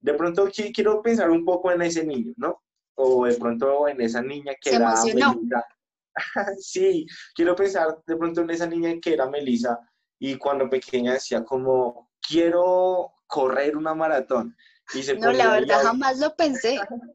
de 0.01 0.15
pronto 0.15 0.49
quiero 0.73 1.03
pensar 1.03 1.31
un 1.31 1.45
poco 1.45 1.73
en 1.73 1.83
ese 1.83 2.05
niño, 2.05 2.33
¿no? 2.37 2.63
O 2.97 3.27
de 3.27 3.35
pronto 3.35 3.89
en 3.89 4.01
esa 4.01 4.23
niña 4.23 4.53
que 4.61 4.71
Se 4.71 4.77
era. 4.77 4.95
Melissa. 5.03 5.67
sí, 6.59 7.07
quiero 7.35 7.57
pensar 7.57 7.99
de 8.07 8.17
pronto 8.17 8.43
en 8.43 8.51
esa 8.51 8.67
niña 8.67 8.95
que 9.03 9.15
era 9.15 9.29
Melissa 9.29 9.81
y 10.19 10.37
cuando 10.37 10.71
pequeña 10.71 11.15
decía 11.15 11.45
como 11.45 12.11
quiero 12.21 13.13
correr 13.27 13.77
una 13.77 13.95
maratón. 13.95 14.57
Y 14.95 15.03
se 15.03 15.17
No, 15.17 15.33
la 15.33 15.53
verdad 15.53 15.83
jamás 15.83 16.19
lo 16.19 16.37
pensé. 16.37 16.79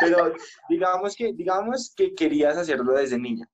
pero 0.00 0.32
digamos 0.68 1.14
que, 1.16 1.32
digamos 1.32 1.92
que 1.96 2.14
querías 2.14 2.56
hacerlo 2.56 2.94
desde 2.94 3.18
niña. 3.18 3.48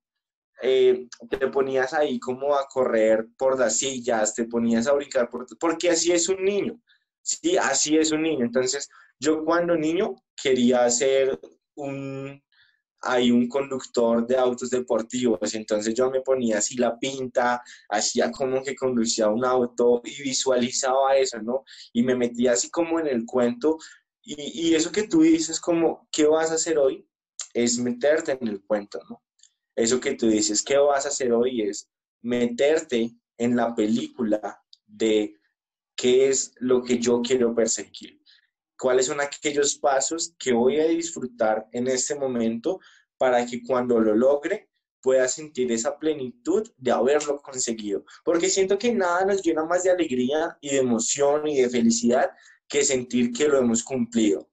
Eh, 0.63 1.09
te 1.29 1.49
ponías 1.49 1.95
ahí 1.95 2.21
como 2.21 2.55
a 2.55 2.67
correr 2.67 3.27
por 3.39 3.59
las 3.59 3.79
sillas, 3.79 4.35
te 4.35 4.45
ponías 4.45 4.87
a 4.87 4.93
brincar, 4.93 5.31
por, 5.31 5.47
porque 5.59 5.91
así 5.91 6.13
es 6.13 6.29
un 6.29 6.45
niño. 6.45 6.81
Sí, 7.23 7.57
así 7.57 7.97
es 7.97 8.13
un 8.13 8.23
niño. 8.23 8.45
Entonces, 8.45 8.89
yo 9.19 9.45
cuando 9.45 9.77
niño 9.77 10.17
quería 10.37 10.89
ser 10.91 11.39
un, 11.77 12.43
hay 13.03 13.31
un 13.31 13.49
conductor 13.49 14.27
de 14.27 14.37
autos 14.37 14.71
deportivos, 14.71 15.55
entonces 15.55 15.95
yo 15.95 16.11
me 16.11 16.21
ponía 16.21 16.59
así 16.59 16.77
la 16.77 16.99
pinta, 16.99 17.63
hacía 17.89 18.31
como 18.31 18.63
que 18.63 18.75
conducía 18.75 19.29
un 19.29 19.45
auto 19.45 20.03
y 20.05 20.23
visualizaba 20.23 21.17
eso, 21.17 21.41
¿no? 21.41 21.65
Y 21.93 22.03
me 22.03 22.15
metía 22.15 22.53
así 22.53 22.71
como 22.71 23.01
en 23.01 23.07
el 23.07 23.25
cuento 23.25 23.79
y, 24.23 24.75
eso 24.75 24.93
que 24.93 25.09
tú 25.09 25.23
dices 25.23 25.61
como, 25.61 26.09
¿qué 26.13 26.27
vas 26.27 26.51
a 26.51 26.55
hacer 26.55 26.79
hoy? 26.79 27.07
Es 27.55 27.79
meterte 27.79 28.33
en 28.33 28.49
el 28.49 28.63
cuento, 28.63 29.01
¿no? 29.09 29.23
Eso 29.75 30.01
que 30.01 30.15
tú 30.15 30.29
dices, 30.29 30.63
¿qué 30.63 30.77
vas 30.77 31.07
a 31.07 31.09
hacer 31.09 31.33
hoy? 31.33 31.63
Es 31.63 31.89
meterte 32.23 33.15
en 33.39 33.57
la 33.57 33.75
película 33.75 34.63
de 34.87 35.37
qué 35.97 36.29
es 36.29 36.53
lo 36.59 36.83
que 36.83 36.99
yo 36.99 37.23
quiero 37.23 37.55
perseguir. 37.55 38.21
¿Cuáles 38.79 39.07
son 39.07 39.21
aquellos 39.21 39.77
pasos 39.77 40.35
que 40.39 40.53
voy 40.53 40.81
a 40.81 40.89
disfrutar 40.89 41.69
en 41.73 41.89
este 41.89 42.15
momento 42.15 42.81
para 43.19 43.45
que 43.47 43.63
cuando 43.63 44.01
lo 44.01 44.15
logre 44.15 44.71
pueda 45.03 45.29
sentir 45.29 45.73
esa 45.73 45.99
plenitud 45.99 46.71
de 46.77 46.91
haberlo 46.91 47.41
conseguido? 47.41 48.05
Porque 48.25 48.49
siento 48.49 48.79
que 48.79 48.93
nada 48.93 49.25
nos 49.25 49.43
llena 49.43 49.65
más 49.65 49.85
de 49.85 49.91
alegría 49.91 50.57
y 50.61 50.71
de 50.71 50.79
emoción 50.79 51.47
y 51.49 51.61
de 51.61 51.71
felicidad 51.71 52.31
que 52.71 52.85
sentir 52.85 53.33
que 53.33 53.49
lo 53.49 53.59
hemos 53.59 53.83
cumplido. 53.83 54.49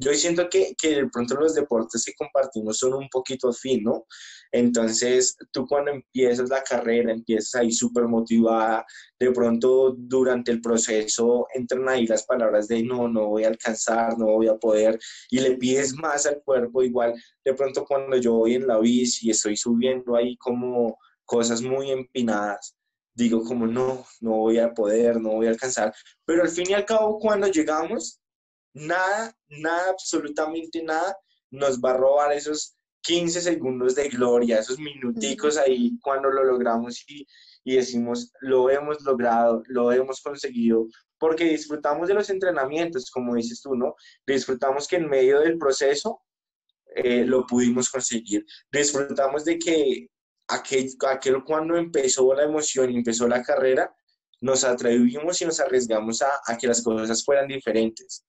Yo 0.00 0.12
siento 0.14 0.48
que, 0.48 0.74
que 0.76 0.96
de 0.96 1.08
pronto 1.08 1.36
los 1.36 1.54
deportes 1.54 2.04
que 2.04 2.14
compartimos 2.14 2.78
son 2.78 2.94
un 2.94 3.08
poquito 3.08 3.52
fin, 3.52 3.84
¿no? 3.84 4.06
Entonces, 4.50 5.36
tú 5.52 5.64
cuando 5.64 5.92
empiezas 5.92 6.48
la 6.48 6.64
carrera, 6.64 7.12
empiezas 7.12 7.54
ahí 7.54 7.70
súper 7.70 8.04
motivada, 8.08 8.84
de 9.20 9.30
pronto 9.30 9.94
durante 9.96 10.50
el 10.50 10.60
proceso 10.60 11.46
entran 11.54 11.88
ahí 11.88 12.06
las 12.06 12.24
palabras 12.24 12.66
de 12.66 12.82
no, 12.82 13.06
no 13.06 13.28
voy 13.28 13.44
a 13.44 13.48
alcanzar, 13.48 14.18
no 14.18 14.26
voy 14.26 14.48
a 14.48 14.56
poder, 14.56 14.98
y 15.30 15.38
le 15.38 15.56
pides 15.56 15.94
más 15.94 16.26
al 16.26 16.42
cuerpo, 16.42 16.82
igual 16.82 17.14
de 17.44 17.54
pronto 17.54 17.84
cuando 17.84 18.16
yo 18.16 18.34
voy 18.34 18.54
en 18.54 18.66
la 18.66 18.78
bici 18.78 19.28
y 19.28 19.30
estoy 19.30 19.56
subiendo 19.56 20.16
ahí 20.16 20.36
como 20.36 20.98
cosas 21.24 21.62
muy 21.62 21.92
empinadas, 21.92 22.76
digo 23.16 23.42
como 23.42 23.66
no, 23.66 24.04
no 24.20 24.30
voy 24.32 24.58
a 24.58 24.72
poder, 24.72 25.20
no 25.20 25.30
voy 25.30 25.46
a 25.46 25.50
alcanzar, 25.50 25.92
pero 26.24 26.42
al 26.42 26.50
fin 26.50 26.66
y 26.68 26.74
al 26.74 26.84
cabo 26.84 27.18
cuando 27.18 27.48
llegamos, 27.48 28.20
nada, 28.74 29.34
nada, 29.48 29.90
absolutamente 29.90 30.82
nada 30.82 31.16
nos 31.50 31.80
va 31.80 31.92
a 31.92 31.96
robar 31.96 32.32
esos 32.32 32.76
15 33.02 33.40
segundos 33.40 33.94
de 33.94 34.08
gloria, 34.08 34.58
esos 34.58 34.78
minuticos 34.78 35.56
ahí 35.56 35.98
cuando 36.02 36.28
lo 36.28 36.44
logramos 36.44 37.02
y, 37.08 37.26
y 37.64 37.76
decimos, 37.76 38.32
lo 38.40 38.68
hemos 38.68 39.00
logrado, 39.02 39.62
lo 39.68 39.92
hemos 39.92 40.20
conseguido, 40.20 40.86
porque 41.18 41.44
disfrutamos 41.44 42.08
de 42.08 42.14
los 42.14 42.28
entrenamientos, 42.28 43.10
como 43.10 43.34
dices 43.34 43.62
tú, 43.62 43.74
¿no? 43.74 43.94
Disfrutamos 44.26 44.86
que 44.86 44.96
en 44.96 45.08
medio 45.08 45.40
del 45.40 45.56
proceso 45.56 46.20
eh, 46.94 47.24
lo 47.24 47.46
pudimos 47.46 47.88
conseguir. 47.88 48.44
Disfrutamos 48.70 49.44
de 49.44 49.58
que 49.58 50.08
aquel, 50.48 50.90
aquel 51.08 51.44
cuando 51.44 51.76
empezó 51.76 52.32
la 52.34 52.44
emoción 52.44 52.90
y 52.90 52.96
empezó 52.96 53.26
la 53.26 53.42
carrera, 53.42 53.94
nos 54.40 54.64
atrevimos 54.64 55.40
y 55.40 55.46
nos 55.46 55.60
arriesgamos 55.60 56.22
a, 56.22 56.28
a 56.46 56.56
que 56.56 56.66
las 56.66 56.82
cosas 56.82 57.24
fueran 57.24 57.48
diferentes. 57.48 58.24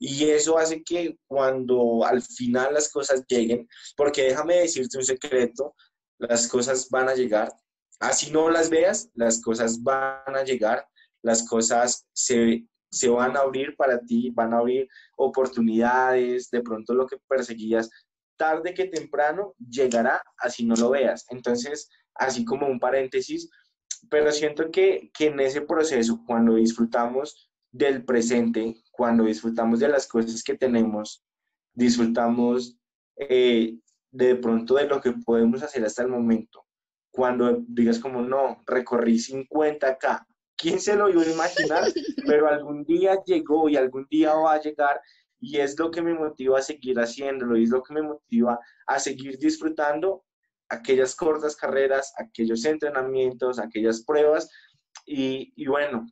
Y 0.00 0.30
eso 0.30 0.56
hace 0.56 0.82
que 0.82 1.18
cuando 1.26 2.04
al 2.04 2.22
final 2.22 2.74
las 2.74 2.90
cosas 2.90 3.24
lleguen, 3.26 3.68
porque 3.96 4.24
déjame 4.24 4.56
decirte 4.56 4.96
un 4.96 5.04
secreto, 5.04 5.74
las 6.18 6.46
cosas 6.46 6.88
van 6.88 7.08
a 7.08 7.14
llegar. 7.14 7.52
Así 7.98 8.30
no 8.30 8.48
las 8.48 8.70
veas, 8.70 9.10
las 9.14 9.42
cosas 9.42 9.82
van 9.82 10.36
a 10.36 10.44
llegar, 10.44 10.86
las 11.22 11.46
cosas 11.48 12.06
se, 12.12 12.64
se 12.90 13.08
van 13.08 13.36
a 13.36 13.40
abrir 13.40 13.74
para 13.76 14.00
ti, 14.00 14.30
van 14.30 14.54
a 14.54 14.58
abrir 14.58 14.88
oportunidades, 15.16 16.48
de 16.50 16.62
pronto 16.62 16.94
lo 16.94 17.06
que 17.06 17.18
perseguías, 17.28 17.90
tarde 18.38 18.72
que 18.72 18.86
temprano 18.86 19.54
llegará, 19.58 20.22
así 20.38 20.64
no 20.64 20.74
lo 20.76 20.90
veas. 20.90 21.26
Entonces, 21.28 21.90
así 22.14 22.44
como 22.44 22.66
un 22.66 22.80
paréntesis, 22.80 23.50
pero 24.08 24.32
siento 24.32 24.70
que, 24.70 25.10
que 25.12 25.26
en 25.26 25.40
ese 25.40 25.60
proceso, 25.60 26.22
cuando 26.26 26.54
disfrutamos 26.54 27.50
del 27.70 28.04
presente, 28.04 28.76
cuando 28.90 29.24
disfrutamos 29.24 29.80
de 29.80 29.88
las 29.88 30.06
cosas 30.06 30.42
que 30.42 30.56
tenemos, 30.56 31.22
disfrutamos 31.74 32.78
eh, 33.16 33.76
de 34.10 34.36
pronto 34.36 34.74
de 34.74 34.86
lo 34.86 35.00
que 35.00 35.12
podemos 35.12 35.62
hacer 35.62 35.84
hasta 35.84 36.02
el 36.02 36.08
momento. 36.08 36.64
Cuando 37.10 37.62
digas 37.68 37.98
como, 37.98 38.22
no, 38.22 38.62
recorrí 38.66 39.16
50K, 39.18 40.26
¿quién 40.56 40.80
se 40.80 40.96
lo 40.96 41.08
iba 41.08 41.22
a 41.22 41.30
imaginar? 41.30 41.84
Pero 42.26 42.48
algún 42.48 42.84
día 42.84 43.22
llegó 43.24 43.68
y 43.68 43.76
algún 43.76 44.06
día 44.08 44.34
va 44.34 44.54
a 44.54 44.60
llegar 44.60 45.00
y 45.40 45.58
es 45.58 45.78
lo 45.78 45.90
que 45.90 46.02
me 46.02 46.14
motiva 46.14 46.58
a 46.58 46.62
seguir 46.62 46.98
haciéndolo 46.98 47.56
y 47.56 47.64
es 47.64 47.70
lo 47.70 47.82
que 47.82 47.94
me 47.94 48.02
motiva 48.02 48.58
a 48.86 48.98
seguir 48.98 49.38
disfrutando 49.38 50.24
aquellas 50.68 51.14
cortas 51.14 51.56
carreras, 51.56 52.12
aquellos 52.16 52.64
entrenamientos, 52.64 53.58
aquellas 53.58 54.04
pruebas 54.04 54.50
y, 55.06 55.52
y 55.56 55.66
bueno, 55.66 56.06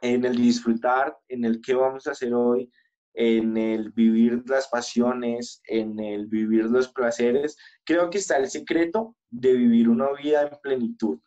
en 0.00 0.24
el 0.24 0.36
disfrutar, 0.36 1.16
en 1.28 1.44
el 1.44 1.60
qué 1.60 1.74
vamos 1.74 2.06
a 2.06 2.12
hacer 2.12 2.34
hoy, 2.34 2.70
en 3.14 3.56
el 3.56 3.90
vivir 3.90 4.42
las 4.46 4.68
pasiones, 4.68 5.60
en 5.66 5.98
el 6.00 6.26
vivir 6.26 6.64
los 6.64 6.88
placeres, 6.92 7.56
creo 7.84 8.10
que 8.10 8.18
está 8.18 8.36
el 8.36 8.48
secreto 8.48 9.16
de 9.30 9.52
vivir 9.52 9.88
una 9.88 10.12
vida 10.12 10.42
en 10.42 10.58
plenitud. 10.62 11.18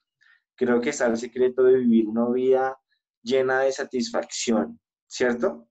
Creo 0.56 0.82
que 0.82 0.90
está 0.90 1.08
el 1.08 1.18
secreto 1.18 1.64
de 1.64 1.78
vivir 1.78 2.08
una 2.08 2.30
vida 2.30 2.78
llena 3.22 3.62
de 3.62 3.72
satisfacción, 3.72 4.80
¿cierto? 5.08 5.68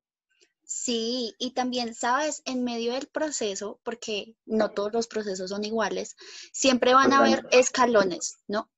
Sí, 0.66 1.34
y 1.38 1.50
también, 1.52 1.94
sabes, 1.94 2.42
en 2.46 2.64
medio 2.64 2.92
del 2.92 3.06
proceso, 3.06 3.80
porque 3.84 4.36
no 4.46 4.70
todos 4.70 4.92
los 4.92 5.06
procesos 5.06 5.50
son 5.50 5.64
iguales, 5.64 6.16
siempre 6.52 6.94
van 6.94 7.12
a 7.12 7.18
haber 7.18 7.46
escalones, 7.50 8.38
¿no? 8.48 8.70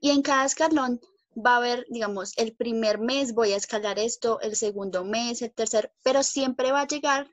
Y 0.00 0.10
en 0.10 0.22
cada 0.22 0.44
escalón 0.44 1.00
va 1.34 1.54
a 1.54 1.56
haber, 1.56 1.86
digamos, 1.90 2.36
el 2.36 2.54
primer 2.54 2.98
mes 2.98 3.34
voy 3.34 3.52
a 3.52 3.56
escalar 3.56 3.98
esto, 3.98 4.40
el 4.40 4.56
segundo 4.56 5.04
mes, 5.04 5.42
el 5.42 5.52
tercer, 5.52 5.92
pero 6.02 6.22
siempre 6.22 6.72
va 6.72 6.82
a 6.82 6.86
llegar 6.86 7.30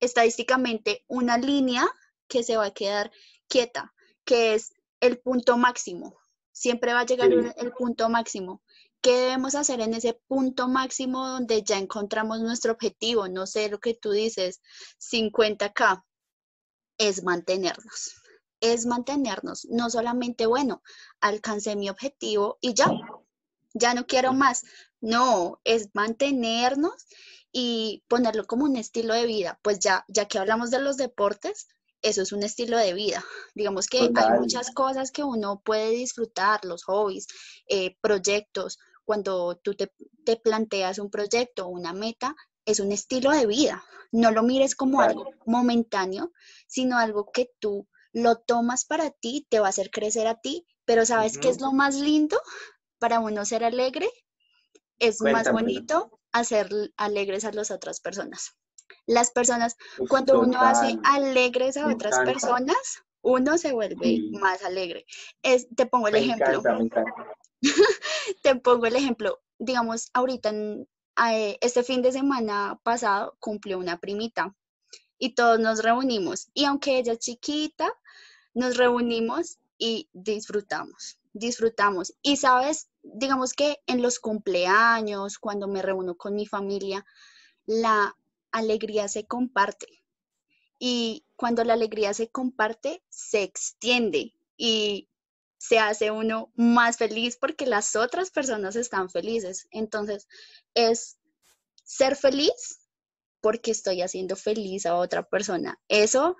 estadísticamente 0.00 1.04
una 1.08 1.38
línea 1.38 1.86
que 2.28 2.42
se 2.42 2.56
va 2.56 2.66
a 2.66 2.74
quedar 2.74 3.10
quieta, 3.48 3.92
que 4.24 4.54
es 4.54 4.72
el 5.00 5.18
punto 5.18 5.56
máximo. 5.56 6.16
Siempre 6.52 6.92
va 6.92 7.00
a 7.00 7.06
llegar 7.06 7.28
Sí. 7.28 7.34
el, 7.34 7.54
el 7.56 7.72
punto 7.72 8.08
máximo. 8.08 8.62
¿Qué 9.00 9.12
debemos 9.12 9.54
hacer 9.54 9.80
en 9.80 9.94
ese 9.94 10.14
punto 10.26 10.68
máximo 10.68 11.26
donde 11.28 11.62
ya 11.62 11.78
encontramos 11.78 12.40
nuestro 12.40 12.72
objetivo? 12.72 13.28
No 13.28 13.46
sé 13.46 13.68
lo 13.68 13.78
que 13.78 13.94
tú 13.94 14.10
dices, 14.10 14.60
50K, 14.98 16.04
es 16.98 17.22
mantenernos. 17.22 18.22
es 18.60 18.86
mantenernos, 18.86 19.66
no 19.66 19.90
solamente, 19.90 20.46
bueno, 20.46 20.82
alcancé 21.20 21.76
mi 21.76 21.90
objetivo 21.90 22.58
y 22.60 22.74
ya, 22.74 22.90
ya 23.74 23.94
no 23.94 24.06
quiero 24.06 24.32
más. 24.32 24.64
No, 25.00 25.60
es 25.64 25.90
mantenernos 25.94 27.06
y 27.52 28.02
ponerlo 28.08 28.46
como 28.46 28.64
un 28.64 28.76
estilo 28.76 29.14
de 29.14 29.26
vida. 29.26 29.60
Pues 29.62 29.78
ya, 29.78 30.04
ya 30.08 30.26
que 30.26 30.38
hablamos 30.38 30.70
de 30.70 30.80
los 30.80 30.96
deportes, 30.96 31.68
eso 32.02 32.22
es 32.22 32.32
un 32.32 32.42
estilo 32.42 32.78
de 32.78 32.94
vida. 32.94 33.24
Digamos 33.54 33.86
que 33.86 33.98
hay 33.98 34.10
muchas 34.38 34.70
cosas 34.70 35.10
que 35.10 35.24
uno 35.24 35.60
puede 35.64 35.90
disfrutar, 35.90 36.64
los 36.64 36.84
hobbies, 36.84 37.26
eh, 37.68 37.96
proyectos. 38.00 38.78
Cuando 39.04 39.56
tú 39.56 39.74
te, 39.74 39.92
te 40.24 40.36
planteas 40.36 40.98
un 40.98 41.10
proyecto, 41.10 41.68
una 41.68 41.92
meta, 41.92 42.34
es 42.64 42.80
un 42.80 42.92
estilo 42.92 43.30
de 43.30 43.46
vida. 43.46 43.84
No 44.12 44.30
lo 44.30 44.42
mires 44.42 44.74
como 44.74 45.00
algo 45.00 45.30
momentáneo, 45.46 46.32
sino 46.66 46.98
algo 46.98 47.30
que 47.32 47.50
tú 47.58 47.88
lo 48.12 48.36
tomas 48.36 48.84
para 48.84 49.10
ti, 49.10 49.46
te 49.50 49.60
va 49.60 49.66
a 49.66 49.70
hacer 49.70 49.90
crecer 49.90 50.26
a 50.26 50.40
ti, 50.40 50.66
pero 50.84 51.04
¿sabes 51.04 51.38
qué 51.38 51.48
es 51.48 51.60
lo 51.60 51.72
más 51.72 51.96
lindo 51.96 52.40
para 52.98 53.20
uno 53.20 53.44
ser 53.44 53.62
alegre? 53.62 54.08
Es 54.98 55.20
más 55.20 55.52
bonito 55.52 56.18
hacer 56.32 56.70
alegres 56.96 57.44
a 57.44 57.52
las 57.52 57.70
otras 57.70 58.00
personas. 58.00 58.56
Las 59.06 59.30
personas, 59.30 59.76
cuando 60.08 60.40
uno 60.40 60.60
hace 60.60 60.98
alegres 61.04 61.76
a 61.76 61.86
otras 61.88 62.18
personas, 62.20 63.04
uno 63.22 63.58
se 63.58 63.72
vuelve 63.72 64.20
más 64.32 64.62
alegre. 64.64 65.04
Es, 65.42 65.66
te 65.74 65.86
pongo 65.86 66.08
el 66.08 66.16
ejemplo. 66.16 66.62
te 68.42 68.56
pongo 68.56 68.86
el 68.86 68.96
ejemplo. 68.96 69.40
Digamos, 69.58 70.10
ahorita 70.12 70.52
eh, 71.30 71.58
este 71.60 71.82
fin 71.82 72.02
de 72.02 72.12
semana 72.12 72.78
pasado 72.82 73.36
cumplió 73.40 73.78
una 73.78 73.98
primita 73.98 74.54
y 75.18 75.34
todos 75.34 75.58
nos 75.58 75.82
reunimos. 75.82 76.48
Y 76.54 76.64
aunque 76.66 76.98
ella 76.98 77.14
es 77.14 77.18
chiquita, 77.20 77.92
nos 78.54 78.76
reunimos 78.76 79.58
y 79.78 80.08
disfrutamos, 80.12 81.18
disfrutamos. 81.32 82.14
Y 82.22 82.36
sabes, 82.36 82.88
digamos 83.02 83.54
que 83.54 83.78
en 83.86 84.02
los 84.02 84.18
cumpleaños, 84.18 85.38
cuando 85.38 85.68
me 85.68 85.82
reúno 85.82 86.16
con 86.16 86.34
mi 86.34 86.46
familia, 86.46 87.04
la 87.66 88.16
alegría 88.58 89.08
se 89.08 89.26
comparte. 89.26 89.86
Y 90.78 91.26
cuando 91.36 91.64
la 91.64 91.74
alegría 91.74 92.12
se 92.14 92.28
comparte, 92.28 93.02
se 93.08 93.42
extiende 93.42 94.34
y 94.56 95.08
se 95.58 95.78
hace 95.78 96.10
uno 96.10 96.52
más 96.54 96.96
feliz 96.98 97.36
porque 97.36 97.66
las 97.66 97.96
otras 97.96 98.30
personas 98.30 98.76
están 98.76 99.08
felices. 99.10 99.66
Entonces, 99.70 100.28
es 100.74 101.18
ser 101.84 102.16
feliz 102.16 102.80
porque 103.40 103.70
estoy 103.70 104.02
haciendo 104.02 104.36
feliz 104.36 104.86
a 104.86 104.96
otra 104.96 105.22
persona. 105.22 105.80
Eso, 105.88 106.36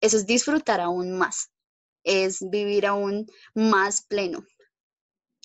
eso 0.00 0.16
es 0.16 0.26
disfrutar 0.26 0.80
aún 0.80 1.16
más, 1.16 1.50
es 2.04 2.38
vivir 2.50 2.86
aún 2.86 3.26
más 3.54 4.02
pleno. 4.02 4.44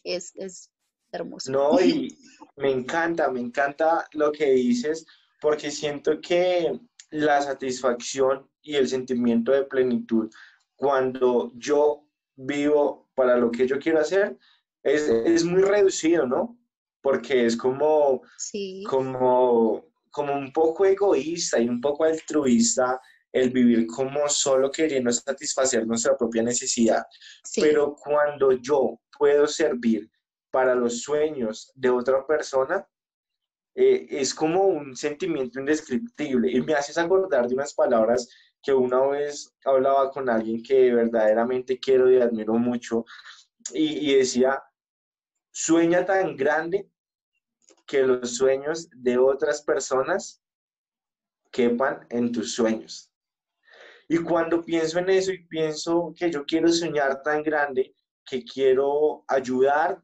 Es, 0.03 0.31
es 0.35 0.71
hermoso. 1.11 1.51
No, 1.51 1.79
y 1.79 2.15
me 2.57 2.71
encanta, 2.71 3.31
me 3.31 3.39
encanta 3.39 4.07
lo 4.13 4.31
que 4.31 4.51
dices, 4.51 5.05
porque 5.41 5.71
siento 5.71 6.19
que 6.21 6.79
la 7.11 7.41
satisfacción 7.41 8.49
y 8.61 8.75
el 8.75 8.87
sentimiento 8.87 9.51
de 9.51 9.63
plenitud, 9.63 10.29
cuando 10.75 11.51
yo 11.55 12.05
vivo 12.35 13.09
para 13.15 13.37
lo 13.37 13.51
que 13.51 13.67
yo 13.67 13.79
quiero 13.79 13.99
hacer, 13.99 14.37
es, 14.83 15.03
es 15.09 15.43
muy 15.43 15.61
reducido, 15.61 16.25
¿no? 16.25 16.57
Porque 17.01 17.45
es 17.45 17.55
como, 17.55 18.21
sí. 18.37 18.83
como 18.87 19.89
como 20.11 20.33
un 20.33 20.51
poco 20.51 20.85
egoísta 20.85 21.59
y 21.59 21.69
un 21.69 21.81
poco 21.81 22.03
altruista 22.03 22.99
el 23.31 23.51
vivir 23.51 23.85
como 23.87 24.27
solo 24.27 24.71
queriendo 24.71 25.11
satisfacer 25.11 25.85
nuestra 25.85 26.17
propia 26.17 26.41
necesidad. 26.41 27.03
Pero 27.55 27.95
cuando 27.95 28.53
yo 28.53 28.99
puedo 29.17 29.45
servir 29.47 30.09
para 30.51 30.73
los 30.73 31.01
sueños 31.01 31.71
de 31.75 31.89
otra 31.89 32.25
persona, 32.25 32.87
eh, 33.81 34.07
es 34.09 34.33
como 34.33 34.65
un 34.67 34.93
sentimiento 34.93 35.57
indescriptible. 35.57 36.51
Y 36.51 36.61
me 36.61 36.73
haces 36.73 36.97
acordar 36.97 37.47
de 37.47 37.53
unas 37.53 37.73
palabras 37.73 38.27
que 38.61 38.73
una 38.73 38.99
vez 39.07 39.55
hablaba 39.63 40.11
con 40.11 40.29
alguien 40.29 40.61
que 40.61 40.93
verdaderamente 40.93 41.79
quiero 41.79 42.11
y 42.11 42.19
admiro 42.19 42.55
mucho, 42.55 43.05
y, 43.73 44.11
y 44.11 44.15
decía, 44.15 44.61
sueña 45.49 46.05
tan 46.05 46.35
grande 46.35 46.89
que 47.87 48.03
los 48.03 48.35
sueños 48.35 48.89
de 48.91 49.17
otras 49.17 49.61
personas 49.61 50.41
quepan 51.49 52.05
en 52.09 52.33
tus 52.33 52.53
sueños. 52.53 53.09
Y 54.09 54.17
cuando 54.17 54.61
pienso 54.65 54.99
en 54.99 55.09
eso 55.09 55.31
y 55.31 55.47
pienso 55.47 56.13
que 56.17 56.29
yo 56.29 56.43
quiero 56.45 56.67
soñar 56.67 57.23
tan 57.23 57.43
grande, 57.43 57.95
que 58.25 58.43
quiero 58.43 59.23
ayudar, 59.29 60.03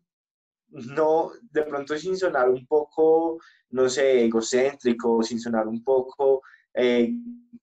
no, 0.76 1.32
de 1.52 1.64
pronto 1.64 1.98
sin 1.98 2.18
sonar 2.18 2.50
un 2.50 2.66
poco, 2.66 3.40
no 3.70 3.90
sé, 3.90 4.26
egocéntrico, 4.26 5.24
sin 5.24 5.40
sonar 5.40 5.68
un 5.68 5.84
poco, 5.84 6.42
eh, 6.74 7.14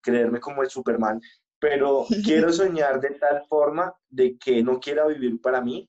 creerme 0.01 0.41
como 0.41 0.63
el 0.63 0.71
Superman, 0.71 1.21
pero 1.59 2.07
quiero 2.25 2.53
soñar 2.53 3.01
de 3.01 3.11
tal 3.11 3.45
forma 3.47 3.95
de 4.09 4.39
que 4.39 4.63
no 4.63 4.81
quiera 4.81 5.07
vivir 5.07 5.41
para 5.41 5.61
mí, 5.61 5.89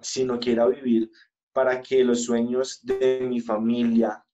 sino 0.00 0.38
quiera 0.38 0.66
vivir 0.66 1.10
para 1.52 1.80
que 1.80 2.04
los 2.04 2.24
sueños 2.24 2.80
de 2.82 3.20
mi 3.28 3.40
familia, 3.40 4.24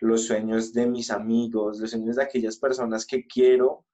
los 0.00 0.26
sueños 0.26 0.72
de 0.72 0.86
mis 0.86 1.10
amigos, 1.10 1.78
los 1.80 1.90
sueños 1.90 2.16
de 2.16 2.22
aquellas 2.22 2.58
personas 2.58 3.06
que 3.06 3.26
quiero, 3.26 3.84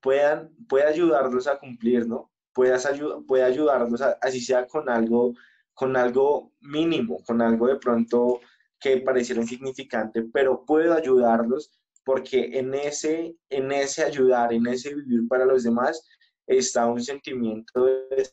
puedan, 0.00 0.50
pueda 0.68 0.88
ayudarlos 0.88 1.46
a 1.46 1.58
cumplir, 1.58 2.06
¿no? 2.06 2.30
Puedas 2.52 2.88
pueda 3.26 3.46
ayudarlos, 3.46 4.00
así 4.00 4.40
sea 4.40 4.66
con 4.66 4.88
algo, 4.88 5.34
con 5.74 5.96
algo 5.96 6.52
mínimo, 6.60 7.22
con 7.24 7.42
algo 7.42 7.66
de 7.66 7.76
pronto 7.76 8.40
que 8.80 8.98
pareciera 8.98 9.42
insignificante, 9.42 10.22
pero 10.32 10.64
puedo 10.64 10.94
ayudarlos 10.94 11.70
porque 12.04 12.58
en 12.58 12.74
ese, 12.74 13.36
en 13.48 13.72
ese 13.72 14.04
ayudar, 14.04 14.52
en 14.52 14.66
ese 14.66 14.94
vivir 14.94 15.26
para 15.26 15.46
los 15.46 15.62
demás, 15.64 16.06
está 16.46 16.86
un 16.86 17.02
sentimiento 17.02 17.86
de 17.86 18.30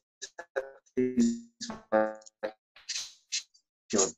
satisfacción 0.96 2.61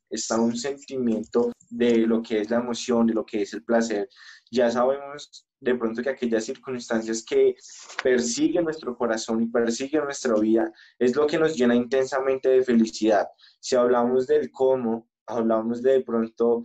está 0.09 0.39
un 0.39 0.55
sentimiento 0.55 1.51
de 1.69 1.97
lo 2.07 2.21
que 2.21 2.41
es 2.41 2.49
la 2.49 2.57
emoción, 2.57 3.07
de 3.07 3.13
lo 3.13 3.25
que 3.25 3.41
es 3.41 3.53
el 3.53 3.63
placer. 3.63 4.09
Ya 4.51 4.69
sabemos 4.69 5.45
de 5.59 5.75
pronto 5.75 6.01
que 6.01 6.09
aquellas 6.09 6.43
circunstancias 6.43 7.23
que 7.23 7.55
persiguen 8.03 8.65
nuestro 8.65 8.97
corazón 8.97 9.41
y 9.41 9.47
persiguen 9.47 10.03
nuestra 10.03 10.36
vida 10.36 10.71
es 10.99 11.15
lo 11.15 11.25
que 11.25 11.39
nos 11.39 11.55
llena 11.55 11.75
intensamente 11.75 12.49
de 12.49 12.63
felicidad. 12.63 13.27
Si 13.59 13.75
hablamos 13.75 14.27
del 14.27 14.51
cómo, 14.51 15.09
hablamos 15.25 15.81
de, 15.81 15.93
de 15.93 16.01
pronto 16.01 16.63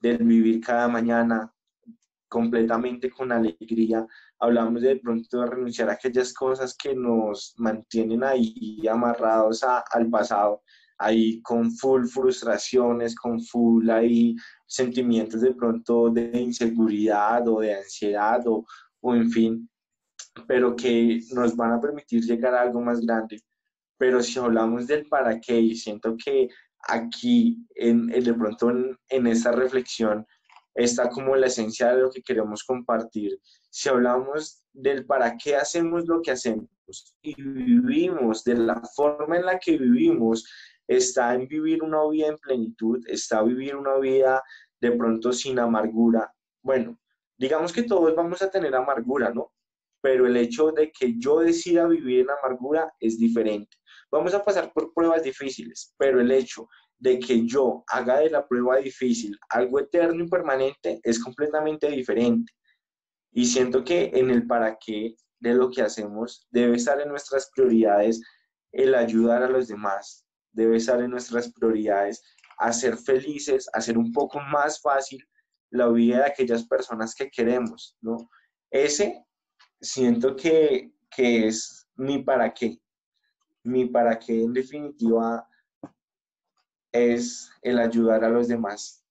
del 0.00 0.18
vivir 0.18 0.60
cada 0.60 0.88
mañana 0.88 1.52
completamente 2.28 3.10
con 3.10 3.32
alegría, 3.32 4.06
hablamos 4.38 4.82
de, 4.82 4.96
pronto 4.96 5.40
de 5.40 5.46
renunciar 5.46 5.90
a 5.90 5.92
aquellas 5.92 6.32
cosas 6.32 6.76
que 6.76 6.94
nos 6.94 7.54
mantienen 7.58 8.24
ahí 8.24 8.86
amarrados 8.88 9.62
al 9.62 10.10
pasado 10.10 10.62
ahí 11.00 11.40
con 11.40 11.72
full 11.72 12.06
frustraciones, 12.06 13.14
con 13.16 13.40
full 13.42 13.88
ahí 13.90 14.36
sentimientos 14.66 15.40
de 15.40 15.54
pronto 15.54 16.10
de 16.10 16.30
inseguridad 16.38 17.48
o 17.48 17.60
de 17.60 17.74
ansiedad 17.74 18.46
o, 18.46 18.64
o 19.00 19.14
en 19.14 19.30
fin, 19.30 19.70
pero 20.46 20.76
que 20.76 21.20
nos 21.32 21.56
van 21.56 21.72
a 21.72 21.80
permitir 21.80 22.22
llegar 22.22 22.54
a 22.54 22.62
algo 22.62 22.80
más 22.80 23.00
grande. 23.00 23.40
Pero 23.98 24.22
si 24.22 24.38
hablamos 24.38 24.86
del 24.86 25.06
para 25.06 25.40
qué, 25.40 25.58
y 25.58 25.74
siento 25.74 26.16
que 26.22 26.48
aquí, 26.86 27.66
en, 27.74 28.06
de 28.06 28.34
pronto 28.34 28.70
en, 28.70 28.96
en 29.08 29.26
esta 29.26 29.52
reflexión, 29.52 30.26
está 30.74 31.08
como 31.08 31.34
la 31.34 31.46
esencia 31.46 31.94
de 31.94 32.02
lo 32.02 32.10
que 32.10 32.22
queremos 32.22 32.62
compartir. 32.64 33.38
Si 33.70 33.88
hablamos 33.88 34.62
del 34.72 35.04
para 35.06 35.36
qué 35.36 35.56
hacemos 35.56 36.06
lo 36.06 36.20
que 36.22 36.30
hacemos 36.30 36.68
y 37.22 37.34
vivimos 37.40 38.44
de 38.44 38.54
la 38.54 38.80
forma 38.94 39.36
en 39.36 39.46
la 39.46 39.58
que 39.58 39.76
vivimos, 39.76 40.44
está 40.90 41.34
en 41.34 41.46
vivir 41.46 41.84
una 41.84 42.04
vida 42.08 42.26
en 42.26 42.38
plenitud, 42.38 42.98
está 43.06 43.42
vivir 43.42 43.76
una 43.76 43.96
vida 43.98 44.42
de 44.80 44.90
pronto 44.90 45.32
sin 45.32 45.58
amargura. 45.60 46.34
Bueno, 46.62 46.98
digamos 47.38 47.72
que 47.72 47.84
todos 47.84 48.14
vamos 48.16 48.42
a 48.42 48.50
tener 48.50 48.74
amargura, 48.74 49.30
¿no? 49.32 49.52
Pero 50.02 50.26
el 50.26 50.36
hecho 50.36 50.72
de 50.72 50.90
que 50.90 51.14
yo 51.16 51.38
decida 51.38 51.86
vivir 51.86 52.20
en 52.20 52.30
amargura 52.30 52.92
es 52.98 53.20
diferente. 53.20 53.76
Vamos 54.10 54.34
a 54.34 54.44
pasar 54.44 54.72
por 54.72 54.92
pruebas 54.92 55.22
difíciles, 55.22 55.94
pero 55.96 56.20
el 56.20 56.32
hecho 56.32 56.66
de 56.98 57.20
que 57.20 57.46
yo 57.46 57.84
haga 57.86 58.18
de 58.18 58.30
la 58.30 58.46
prueba 58.48 58.78
difícil 58.78 59.38
algo 59.48 59.78
eterno 59.78 60.24
y 60.24 60.28
permanente 60.28 60.98
es 61.04 61.22
completamente 61.22 61.88
diferente. 61.88 62.52
Y 63.30 63.46
siento 63.46 63.84
que 63.84 64.10
en 64.12 64.30
el 64.30 64.44
para 64.44 64.76
qué 64.84 65.14
de 65.38 65.54
lo 65.54 65.70
que 65.70 65.82
hacemos 65.82 66.48
debe 66.50 66.76
estar 66.76 67.00
en 67.00 67.10
nuestras 67.10 67.48
prioridades 67.54 68.20
el 68.72 68.96
ayudar 68.96 69.44
a 69.44 69.48
los 69.48 69.68
demás, 69.68 70.26
debe 70.52 70.76
estar 70.76 71.00
en 71.00 71.10
nuestras 71.10 71.52
prioridades, 71.52 72.22
hacer 72.58 72.96
felices, 72.96 73.68
hacer 73.72 73.96
un 73.96 74.12
poco 74.12 74.40
más 74.40 74.80
fácil 74.80 75.26
la 75.70 75.88
vida 75.88 76.18
de 76.18 76.26
aquellas 76.26 76.66
personas 76.66 77.14
que 77.14 77.30
queremos, 77.30 77.96
¿no? 78.00 78.28
Ese 78.70 79.24
siento 79.80 80.36
que, 80.36 80.92
que 81.14 81.46
es 81.46 81.88
mi 81.96 82.22
para 82.22 82.52
qué. 82.52 82.80
Mi 83.62 83.86
para 83.86 84.18
qué 84.18 84.42
en 84.42 84.52
definitiva 84.52 85.46
es 86.92 87.50
el 87.62 87.78
ayudar 87.78 88.24
a 88.24 88.30
los 88.30 88.48
demás, 88.48 89.04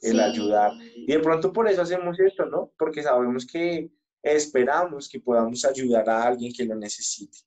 el 0.00 0.18
ayudar. 0.18 0.72
Y 0.94 1.12
de 1.12 1.18
pronto 1.20 1.52
por 1.52 1.68
eso 1.68 1.82
hacemos 1.82 2.18
esto, 2.18 2.46
¿no? 2.46 2.72
Porque 2.78 3.02
sabemos 3.02 3.46
que 3.46 3.92
esperamos 4.22 5.08
que 5.08 5.20
podamos 5.20 5.64
ayudar 5.64 6.08
a 6.08 6.24
alguien 6.24 6.52
que 6.52 6.64
lo 6.64 6.74
necesite. 6.74 7.38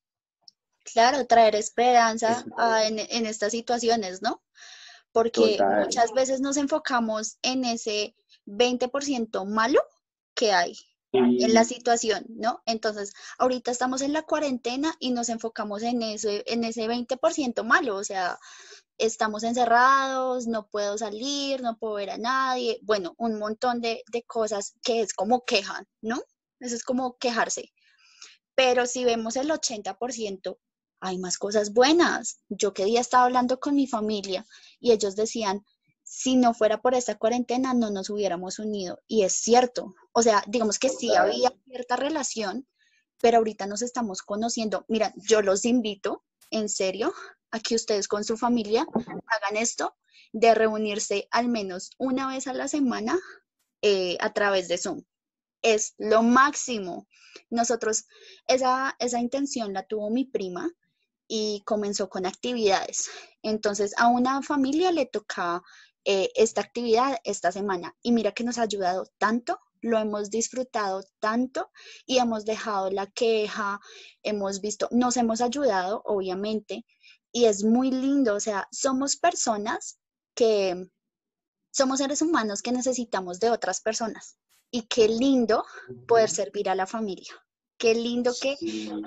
Claro, 0.91 1.25
traer 1.25 1.55
esperanza 1.55 2.45
en, 2.85 3.25
estas 3.25 3.51
situaciones, 3.51 4.21
¿no? 4.21 4.43
Porque 5.11 5.57
muchas 5.81 6.11
veces 6.13 6.41
nos 6.41 6.57
enfocamos 6.57 7.37
en 7.41 7.65
ese 7.65 8.15
20% 8.45 9.45
malo 9.45 9.81
que 10.33 10.51
hay 10.51 10.75
en 11.13 11.53
la 11.53 11.63
situación, 11.63 12.25
¿no? 12.29 12.63
Entonces, 12.65 13.13
ahorita 13.37 13.69
estamos 13.69 14.01
en 14.01 14.13
la 14.13 14.23
cuarentena 14.23 14.95
y 14.99 15.11
nos 15.11 15.29
enfocamos 15.29 15.83
en 15.83 16.01
ese, 16.01 16.43
en 16.47 16.63
ese 16.63 16.87
20% 16.87 17.63
malo, 17.63 17.97
o 17.97 18.03
sea, 18.03 18.39
estamos 18.97 19.43
encerrados, 19.43 20.47
no 20.47 20.67
puedo 20.67 20.97
salir, 20.97 21.61
no 21.61 21.77
puedo 21.77 21.95
ver 21.95 22.09
a 22.09 22.17
nadie, 22.17 22.79
bueno, 22.81 23.13
un 23.17 23.37
montón 23.37 23.79
de, 23.79 24.03
de 24.11 24.23
cosas 24.23 24.73
que 24.81 25.01
es 25.01 25.13
como 25.13 25.45
quejan, 25.45 25.87
¿no? 26.01 26.19
Eso 26.59 26.75
es 26.75 26.83
como 26.83 27.17
quejarse. 27.17 27.71
Pero 28.55 28.85
si 28.85 29.03
vemos 29.03 29.35
el 29.35 29.49
80%, 29.49 30.57
hay 31.03 31.17
más 31.17 31.37
cosas 31.37 31.73
buenas. 31.73 32.39
Yo 32.47 32.73
que 32.73 32.85
día 32.85 33.01
estaba 33.01 33.25
hablando 33.25 33.59
con 33.59 33.75
mi 33.75 33.87
familia 33.87 34.45
y 34.79 34.93
ellos 34.93 35.17
decían, 35.17 35.65
si 36.01 36.37
no 36.37 36.53
fuera 36.53 36.81
por 36.81 36.95
esta 36.95 37.17
cuarentena 37.17 37.73
no 37.73 37.89
nos 37.89 38.09
hubiéramos 38.09 38.57
unido. 38.57 39.01
Y 39.05 39.23
es 39.23 39.33
cierto. 39.35 39.93
O 40.13 40.23
sea, 40.23 40.43
digamos 40.47 40.79
que 40.79 40.87
sí 40.87 41.13
había 41.13 41.53
cierta 41.65 41.97
relación, 41.97 42.67
pero 43.21 43.39
ahorita 43.39 43.67
nos 43.67 43.81
estamos 43.81 44.21
conociendo. 44.21 44.85
Mira, 44.87 45.13
yo 45.17 45.41
los 45.41 45.65
invito, 45.65 46.23
en 46.51 46.69
serio, 46.69 47.13
a 47.51 47.59
que 47.59 47.75
ustedes 47.75 48.07
con 48.07 48.23
su 48.23 48.37
familia 48.37 48.87
hagan 49.27 49.57
esto 49.57 49.97
de 50.31 50.55
reunirse 50.55 51.27
al 51.31 51.49
menos 51.49 51.91
una 51.97 52.29
vez 52.29 52.47
a 52.47 52.53
la 52.53 52.69
semana 52.69 53.19
eh, 53.81 54.17
a 54.21 54.31
través 54.31 54.69
de 54.69 54.77
Zoom. 54.77 55.03
Es 55.61 55.95
lo 55.97 56.23
máximo. 56.23 57.09
Nosotros, 57.49 58.05
esa, 58.47 58.95
esa 58.99 59.19
intención 59.19 59.73
la 59.73 59.83
tuvo 59.85 60.09
mi 60.09 60.23
prima 60.23 60.71
y 61.35 61.63
comenzó 61.65 62.09
con 62.09 62.27
actividades. 62.27 63.09
Entonces, 63.41 63.95
a 63.97 64.07
una 64.07 64.43
familia 64.43 64.91
le 64.91 65.07
tocaba 65.07 65.63
eh, 66.05 66.29
esta 66.35 66.61
actividad 66.61 67.17
esta 67.23 67.51
semana 67.51 67.95
y 68.03 68.11
mira 68.11 68.33
que 68.33 68.43
nos 68.43 68.59
ha 68.59 68.61
ayudado 68.61 69.07
tanto 69.17 69.59
lo 69.81 69.97
hemos 69.97 70.29
disfrutado 70.29 71.03
tanto 71.19 71.71
y 72.05 72.19
hemos 72.19 72.45
dejado 72.45 72.91
la 72.91 73.07
queja, 73.07 73.81
hemos 74.21 74.61
visto, 74.61 74.87
nos 74.91 75.17
hemos 75.17 75.41
ayudado, 75.41 76.03
obviamente, 76.05 76.85
y 77.33 77.45
es 77.45 77.63
muy 77.63 77.89
lindo, 77.91 78.35
o 78.35 78.39
sea, 78.39 78.67
somos 78.71 79.17
personas 79.17 79.99
que 80.35 80.87
somos 81.71 81.97
seres 81.97 82.21
humanos 82.21 82.61
que 82.61 82.71
necesitamos 82.71 83.39
de 83.39 83.49
otras 83.49 83.81
personas 83.81 84.37
y 84.71 84.83
qué 84.83 85.07
lindo 85.09 85.65
poder 86.07 86.29
servir 86.29 86.69
a 86.69 86.75
la 86.75 86.87
familia. 86.87 87.33
Qué 87.83 87.95
lindo 87.95 88.33
que 88.39 88.55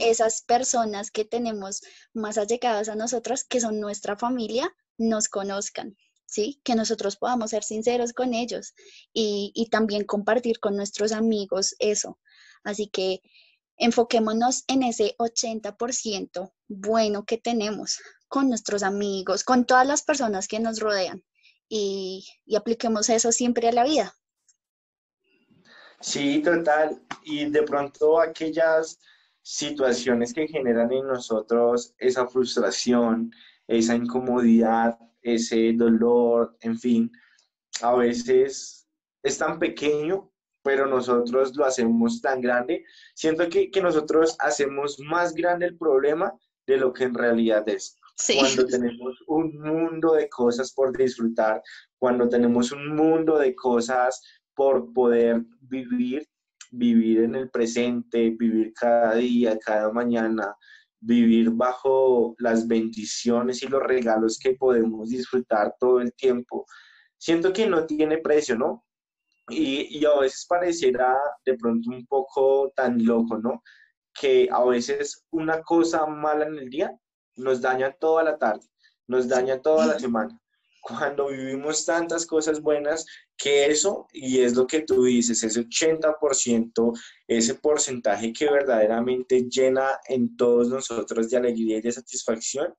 esas 0.00 0.42
personas 0.42 1.10
que 1.10 1.24
tenemos 1.24 1.80
más 2.12 2.36
allegadas 2.36 2.90
a 2.90 2.94
nosotros, 2.94 3.42
que 3.42 3.58
son 3.58 3.80
nuestra 3.80 4.18
familia, 4.18 4.70
nos 4.98 5.30
conozcan, 5.30 5.96
¿sí? 6.26 6.60
Que 6.62 6.74
nosotros 6.74 7.16
podamos 7.16 7.52
ser 7.52 7.64
sinceros 7.64 8.12
con 8.12 8.34
ellos 8.34 8.74
y, 9.14 9.50
y 9.54 9.70
también 9.70 10.04
compartir 10.04 10.60
con 10.60 10.76
nuestros 10.76 11.12
amigos 11.12 11.74
eso. 11.78 12.18
Así 12.64 12.88
que 12.88 13.22
enfoquémonos 13.78 14.64
en 14.68 14.82
ese 14.82 15.16
80% 15.18 16.52
bueno 16.68 17.24
que 17.24 17.38
tenemos 17.38 17.98
con 18.28 18.50
nuestros 18.50 18.82
amigos, 18.82 19.42
con 19.42 19.64
todas 19.64 19.86
las 19.86 20.02
personas 20.02 20.48
que 20.48 20.60
nos 20.60 20.80
rodean 20.80 21.24
y, 21.66 22.26
apliquemos 22.54 23.08
eso 23.08 23.32
siempre 23.32 23.68
a 23.68 23.72
la 23.72 23.84
vida. 23.84 24.14
Sí, 26.06 26.40
total. 26.40 27.02
Y 27.24 27.46
de 27.46 27.64
pronto 27.64 28.20
aquellas 28.20 29.00
situaciones 29.42 30.32
que 30.32 30.46
generan 30.46 30.92
en 30.92 31.08
nosotros 31.08 31.94
esa 31.98 32.28
frustración, 32.28 33.32
esa 33.66 33.96
incomodidad, 33.96 34.96
ese 35.20 35.72
dolor, 35.72 36.56
en 36.60 36.78
fin, 36.78 37.10
a 37.82 37.96
veces 37.96 38.86
es 39.24 39.36
tan 39.36 39.58
pequeño 39.58 40.30
pero 40.62 40.84
nosotros 40.84 41.54
lo 41.54 41.64
hacemos 41.64 42.20
tan 42.20 42.40
grande. 42.40 42.84
Siento 43.14 43.48
que, 43.48 43.70
que 43.70 43.80
nosotros 43.80 44.34
hacemos 44.40 44.98
más 44.98 45.32
grande 45.32 45.66
el 45.66 45.78
problema 45.78 46.34
de 46.66 46.76
lo 46.76 46.92
que 46.92 47.04
en 47.04 47.14
realidad 47.14 47.68
es. 47.68 47.96
Cuando 48.36 48.66
tenemos 48.66 49.22
un 49.28 49.56
mundo 49.60 50.14
de 50.14 50.28
cosas 50.28 50.72
por 50.72 50.96
disfrutar, 50.96 51.62
cuando 52.00 52.28
tenemos 52.28 52.72
un 52.72 52.96
mundo 52.96 53.38
de 53.38 53.54
cosas 53.54 54.20
por 54.56 54.92
poder 54.92 55.44
vivir, 55.60 56.26
vivir 56.72 57.20
en 57.20 57.36
el 57.36 57.50
presente, 57.50 58.30
vivir 58.30 58.72
cada 58.72 59.14
día, 59.14 59.56
cada 59.58 59.92
mañana, 59.92 60.56
vivir 60.98 61.50
bajo 61.50 62.34
las 62.38 62.66
bendiciones 62.66 63.62
y 63.62 63.68
los 63.68 63.82
regalos 63.82 64.38
que 64.42 64.54
podemos 64.54 65.10
disfrutar 65.10 65.74
todo 65.78 66.00
el 66.00 66.12
tiempo. 66.14 66.66
Siento 67.18 67.52
que 67.52 67.66
no 67.66 67.86
tiene 67.86 68.18
precio, 68.18 68.56
¿no? 68.56 68.84
Y, 69.48 70.04
a 70.04 70.18
veces 70.18 70.44
pareciera 70.48 71.16
de 71.44 71.54
pronto 71.54 71.90
un 71.90 72.04
poco 72.06 72.72
tan 72.74 73.04
loco, 73.04 73.38
¿no? 73.38 73.62
Que 74.12 74.48
a 74.50 74.64
veces 74.64 75.24
una 75.30 75.62
cosa 75.62 76.06
mala 76.06 76.46
en 76.46 76.58
el 76.58 76.68
día 76.68 76.90
nos 77.36 77.60
daña 77.60 77.92
toda 77.92 78.24
la 78.24 78.38
tarde, 78.38 78.66
nos 79.06 79.28
daña 79.28 79.60
toda 79.60 79.86
la 79.86 79.98
semana. 80.00 80.40
Cuando 80.86 81.28
vivimos 81.28 81.84
tantas 81.84 82.24
cosas 82.26 82.60
buenas, 82.60 83.04
que 83.36 83.66
eso, 83.66 84.06
y 84.12 84.40
es 84.40 84.54
lo 84.54 84.68
que 84.68 84.82
tú 84.82 85.02
dices, 85.02 85.42
ese 85.42 85.66
80%, 85.66 86.92
ese 87.26 87.54
porcentaje 87.54 88.32
que 88.32 88.48
verdaderamente 88.48 89.48
llena 89.50 89.98
en 90.06 90.36
todos 90.36 90.68
nosotros 90.68 91.28
de 91.28 91.38
alegría 91.38 91.78
y 91.78 91.80
de 91.80 91.90
satisfacción, 91.90 92.72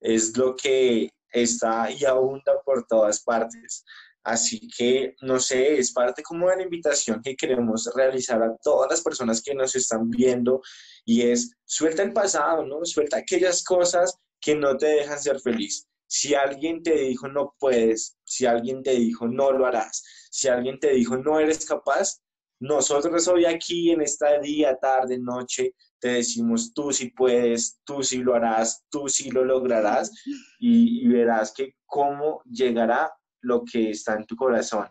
es 0.00 0.36
lo 0.36 0.54
que 0.54 1.08
está 1.32 1.90
y 1.90 2.04
abunda 2.04 2.52
por 2.64 2.86
todas 2.86 3.22
partes. 3.22 3.82
Así 4.24 4.68
que, 4.76 5.14
no 5.22 5.40
sé, 5.40 5.78
es 5.78 5.92
parte 5.92 6.22
como 6.22 6.50
de 6.50 6.56
la 6.56 6.62
invitación 6.64 7.22
que 7.22 7.34
queremos 7.34 7.90
realizar 7.94 8.42
a 8.42 8.54
todas 8.62 8.90
las 8.90 9.00
personas 9.00 9.40
que 9.40 9.54
nos 9.54 9.74
están 9.74 10.10
viendo 10.10 10.60
y 11.06 11.22
es 11.22 11.50
suelta 11.64 12.02
el 12.02 12.12
pasado, 12.12 12.66
¿no? 12.66 12.84
Suelta 12.84 13.16
aquellas 13.16 13.64
cosas 13.64 14.18
que 14.38 14.54
no 14.54 14.76
te 14.76 14.86
dejan 14.86 15.18
ser 15.18 15.40
feliz. 15.40 15.87
Si 16.08 16.34
alguien 16.34 16.82
te 16.82 16.94
dijo 16.94 17.28
no 17.28 17.54
puedes, 17.58 18.16
si 18.24 18.46
alguien 18.46 18.82
te 18.82 18.92
dijo 18.92 19.28
no 19.28 19.52
lo 19.52 19.66
harás, 19.66 20.02
si 20.30 20.48
alguien 20.48 20.80
te 20.80 20.90
dijo 20.92 21.16
no 21.16 21.38
eres 21.38 21.64
capaz, 21.64 22.20
nosotros 22.60 23.28
hoy 23.28 23.44
aquí 23.44 23.92
en 23.92 24.00
esta 24.00 24.40
día, 24.40 24.76
tarde, 24.76 25.18
noche, 25.18 25.74
te 26.00 26.08
decimos 26.08 26.72
tú 26.74 26.92
sí 26.92 27.10
puedes, 27.10 27.78
tú 27.84 28.02
sí 28.02 28.18
lo 28.18 28.34
harás, 28.34 28.84
tú 28.90 29.08
sí 29.08 29.30
lo 29.30 29.44
lograrás 29.44 30.10
y, 30.58 31.04
y 31.04 31.08
verás 31.08 31.52
que 31.52 31.76
cómo 31.86 32.42
llegará 32.50 33.12
lo 33.42 33.62
que 33.64 33.90
está 33.90 34.14
en 34.14 34.26
tu 34.26 34.34
corazón. 34.34 34.88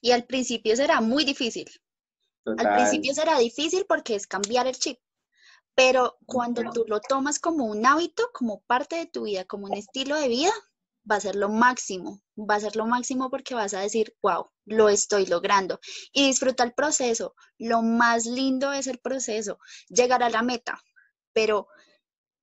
Y 0.00 0.12
al 0.12 0.24
principio 0.24 0.76
será 0.76 1.00
muy 1.00 1.24
difícil. 1.24 1.68
Al 2.44 2.76
principio 2.76 3.12
será 3.12 3.38
difícil 3.38 3.86
porque 3.88 4.14
es 4.14 4.26
cambiar 4.26 4.68
el 4.68 4.76
chip. 4.76 4.98
Pero 5.76 6.16
cuando 6.24 6.62
tú 6.72 6.84
lo 6.88 7.00
tomas 7.00 7.38
como 7.38 7.66
un 7.66 7.84
hábito, 7.84 8.30
como 8.32 8.62
parte 8.62 8.96
de 8.96 9.06
tu 9.06 9.24
vida, 9.24 9.44
como 9.44 9.66
un 9.66 9.74
estilo 9.74 10.16
de 10.16 10.28
vida, 10.28 10.52
va 11.08 11.16
a 11.16 11.20
ser 11.20 11.36
lo 11.36 11.50
máximo. 11.50 12.22
Va 12.38 12.56
a 12.56 12.60
ser 12.60 12.76
lo 12.76 12.86
máximo 12.86 13.30
porque 13.30 13.54
vas 13.54 13.74
a 13.74 13.80
decir, 13.80 14.16
wow, 14.22 14.46
lo 14.64 14.88
estoy 14.88 15.26
logrando. 15.26 15.78
Y 16.12 16.26
disfruta 16.28 16.64
el 16.64 16.72
proceso. 16.72 17.34
Lo 17.58 17.82
más 17.82 18.24
lindo 18.24 18.72
es 18.72 18.86
el 18.86 18.98
proceso. 18.98 19.58
Llegar 19.88 20.22
a 20.22 20.30
la 20.30 20.42
meta. 20.42 20.80
Pero 21.34 21.68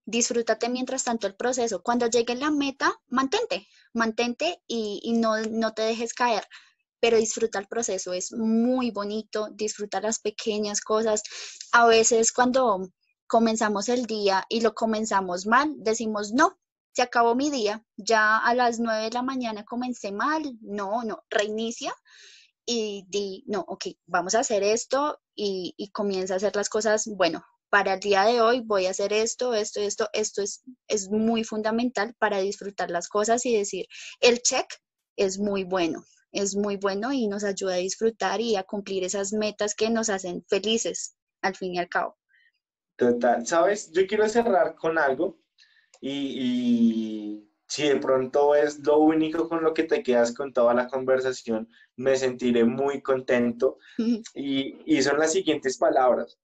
disfrútate 0.06 0.70
mientras 0.70 1.04
tanto 1.04 1.28
el 1.28 1.36
proceso. 1.36 1.82
Cuando 1.82 2.08
llegue 2.08 2.36
la 2.36 2.52
meta, 2.52 3.02
mantente, 3.08 3.68
mantente 3.94 4.62
y, 4.68 5.14
no, 5.14 5.42
no, 5.42 5.74
te 5.74 5.82
dejes 5.84 6.14
caer, 6.14 6.48
pero 7.00 7.18
disfruta 7.18 7.60
el 7.60 7.68
proceso. 7.68 8.14
Es 8.14 8.32
muy 8.32 8.92
bonito, 8.92 9.50
disfruta 9.52 10.02
las 10.02 10.20
pequeñas 10.20 10.82
cosas. 10.82 11.24
A 11.72 11.88
veces 11.88 12.32
cuando 12.32 12.90
comenzamos 13.28 13.90
el 13.90 14.06
día 14.06 14.46
y 14.50 14.62
lo 14.62 14.74
comenzamos 14.74 15.46
mal, 15.46 15.74
decimos, 15.78 16.34
no, 16.34 16.58
se 16.94 17.02
acabó 17.02 17.36
mi 17.36 17.50
día, 17.50 17.84
ya 17.98 18.38
a 18.38 18.54
las 18.54 18.80
nueve 18.80 19.06
de 19.06 19.12
la 19.12 19.24
mañana 19.24 19.66
comencé 19.66 20.12
mal, 20.12 20.58
no, 20.62 21.04
no, 21.04 21.24
reinicia 21.30 21.94
y 22.66 23.06
di, 23.08 23.44
no, 23.48 23.62
ok, 23.68 23.88
vamos 24.06 24.36
a 24.36 24.40
hacer 24.40 24.64
esto 24.64 25.20
y, 25.36 25.74
y 25.78 25.92
comienza 25.92 26.36
a 26.36 26.38
hacer 26.38 26.56
las 26.56 26.70
cosas, 26.70 27.06
bueno, 27.08 27.44
para 27.74 27.96
el 27.96 28.00
día 28.00 28.24
de 28.26 28.40
hoy 28.40 28.60
voy 28.60 28.86
a 28.86 28.92
hacer 28.92 29.12
esto, 29.14 29.56
esto, 29.56 29.82
esto, 29.82 30.08
esto 30.14 30.44
es, 30.44 30.62
es 30.88 31.10
muy 31.10 31.44
fundamental 31.44 32.14
para 32.20 32.38
disfrutar 32.38 32.92
las 32.92 33.08
cosas 33.08 33.48
y 33.48 33.58
decir, 33.58 33.88
el 34.20 34.44
check 34.44 34.68
es 35.18 35.40
muy 35.40 35.64
bueno, 35.64 36.06
es 36.32 36.56
muy 36.56 36.78
bueno 36.78 37.12
y 37.12 37.28
nos 37.28 37.44
ayuda 37.44 37.74
a 37.74 37.78
disfrutar 37.78 38.42
y 38.42 38.58
a 38.58 38.64
cumplir 38.64 39.04
esas 39.04 39.34
metas 39.34 39.74
que 39.74 39.90
nos 39.90 40.12
hacen 40.12 40.46
felices 40.48 41.16
al 41.42 41.56
fin 41.56 41.74
y 41.74 41.80
al 41.80 41.90
cabo. 41.90 42.16
Total. 42.96 43.46
¿Sabes? 43.46 43.92
Yo 43.92 44.06
quiero 44.08 44.28
cerrar 44.30 44.76
con 44.76 44.98
algo 44.98 45.40
y, 46.00 47.50
si 47.68 47.88
de 47.88 47.96
pronto 47.96 48.56
es 48.56 48.80
lo 48.80 49.00
único 49.00 49.50
con 49.50 49.64
lo 49.64 49.74
que 49.74 49.84
te 49.84 50.04
quedas 50.04 50.34
con 50.34 50.54
toda 50.54 50.74
la 50.74 50.88
conversación, 50.88 51.70
me 51.96 52.16
sentiré 52.16 52.64
muy 52.66 53.02
contento. 53.02 53.78
Y, 54.36 54.80
y 54.86 55.02
son 55.02 55.20
las 55.20 55.32
siguientes 55.32 55.78
palabras. 55.78 56.40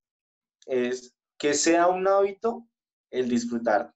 Es 0.65 1.15
que 1.37 1.53
sea 1.53 1.87
un 1.87 2.07
hábito 2.07 2.67
el 3.11 3.29
disfrutar. 3.29 3.93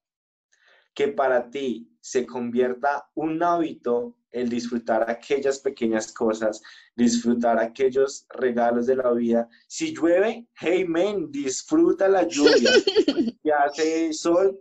Que 0.94 1.08
para 1.08 1.50
ti 1.50 1.93
se 2.04 2.26
convierta 2.26 3.08
un 3.14 3.42
hábito 3.42 4.14
el 4.30 4.50
disfrutar 4.50 5.08
aquellas 5.08 5.60
pequeñas 5.60 6.12
cosas, 6.12 6.60
disfrutar 6.94 7.58
aquellos 7.58 8.26
regalos 8.28 8.84
de 8.84 8.96
la 8.96 9.10
vida. 9.12 9.48
Si 9.68 9.94
llueve, 9.94 10.46
hey 10.60 10.84
men, 10.86 11.30
disfruta 11.30 12.06
la 12.06 12.24
lluvia. 12.28 12.70
Si 13.42 13.50
hace 13.50 14.12
sol, 14.12 14.58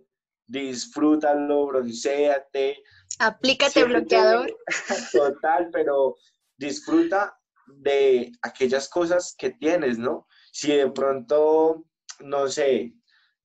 disfrútalo, 0.47 1.67
bronceate. 1.67 2.77
Aplícate 3.19 3.83
bloqueador. 3.85 4.57
Total, 5.11 5.69
pero 5.71 6.15
disfruta 6.57 7.37
de 7.67 8.31
aquellas 8.41 8.87
cosas 8.87 9.35
que 9.37 9.51
tienes, 9.51 9.97
¿no? 9.97 10.27
Si 10.51 10.71
de 10.71 10.89
pronto, 10.91 11.85
no 12.21 12.47
sé, 12.47 12.93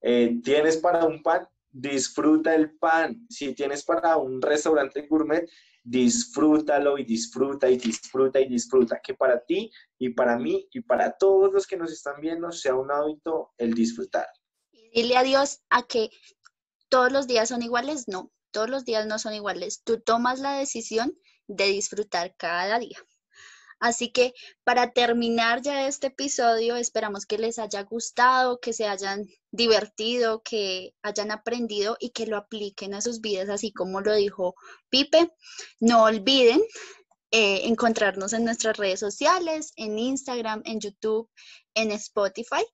eh, 0.02 0.40
tienes 0.42 0.76
para 0.76 1.04
un 1.04 1.22
pan, 1.22 1.48
disfruta 1.70 2.54
el 2.54 2.76
pan. 2.78 3.26
Si 3.28 3.54
tienes 3.54 3.84
para 3.84 4.16
un 4.16 4.40
restaurante 4.40 5.06
gourmet, 5.08 5.48
disfrútalo 5.82 6.98
y 6.98 7.04
disfruta 7.04 7.68
y 7.70 7.76
disfruta 7.76 8.40
y 8.40 8.48
disfruta. 8.48 9.00
Que 9.02 9.14
para 9.14 9.44
ti 9.44 9.70
y 9.98 10.10
para 10.10 10.38
mí 10.38 10.68
y 10.72 10.80
para 10.80 11.16
todos 11.16 11.52
los 11.52 11.66
que 11.66 11.76
nos 11.76 11.92
están 11.92 12.20
viendo 12.20 12.52
sea 12.52 12.74
un 12.74 12.90
hábito 12.90 13.52
el 13.58 13.74
disfrutar. 13.74 14.26
Y 14.70 15.02
dile 15.02 15.16
adiós 15.16 15.60
a 15.70 15.82
que 15.82 16.10
todos 16.88 17.12
los 17.12 17.26
días 17.26 17.48
son 17.48 17.62
iguales. 17.62 18.08
No, 18.08 18.32
todos 18.50 18.70
los 18.70 18.84
días 18.84 19.06
no 19.06 19.18
son 19.18 19.34
iguales. 19.34 19.82
Tú 19.84 20.00
tomas 20.00 20.40
la 20.40 20.58
decisión 20.58 21.16
de 21.46 21.66
disfrutar 21.66 22.34
cada 22.36 22.78
día. 22.78 22.98
Así 23.80 24.10
que 24.10 24.34
para 24.64 24.92
terminar 24.92 25.62
ya 25.62 25.86
este 25.86 26.08
episodio, 26.08 26.76
esperamos 26.76 27.26
que 27.26 27.38
les 27.38 27.58
haya 27.58 27.82
gustado, 27.82 28.58
que 28.58 28.72
se 28.72 28.86
hayan 28.86 29.26
divertido, 29.50 30.42
que 30.42 30.94
hayan 31.02 31.30
aprendido 31.30 31.96
y 32.00 32.10
que 32.10 32.26
lo 32.26 32.36
apliquen 32.36 32.94
a 32.94 33.00
sus 33.00 33.20
vidas, 33.20 33.48
así 33.48 33.72
como 33.72 34.00
lo 34.00 34.14
dijo 34.14 34.54
Pipe. 34.90 35.32
No 35.80 36.04
olviden 36.04 36.60
eh, 37.30 37.68
encontrarnos 37.68 38.32
en 38.32 38.44
nuestras 38.44 38.76
redes 38.76 39.00
sociales, 39.00 39.72
en 39.76 39.98
Instagram, 39.98 40.62
en 40.64 40.80
YouTube, 40.80 41.30
en 41.74 41.92
Spotify, 41.92 42.64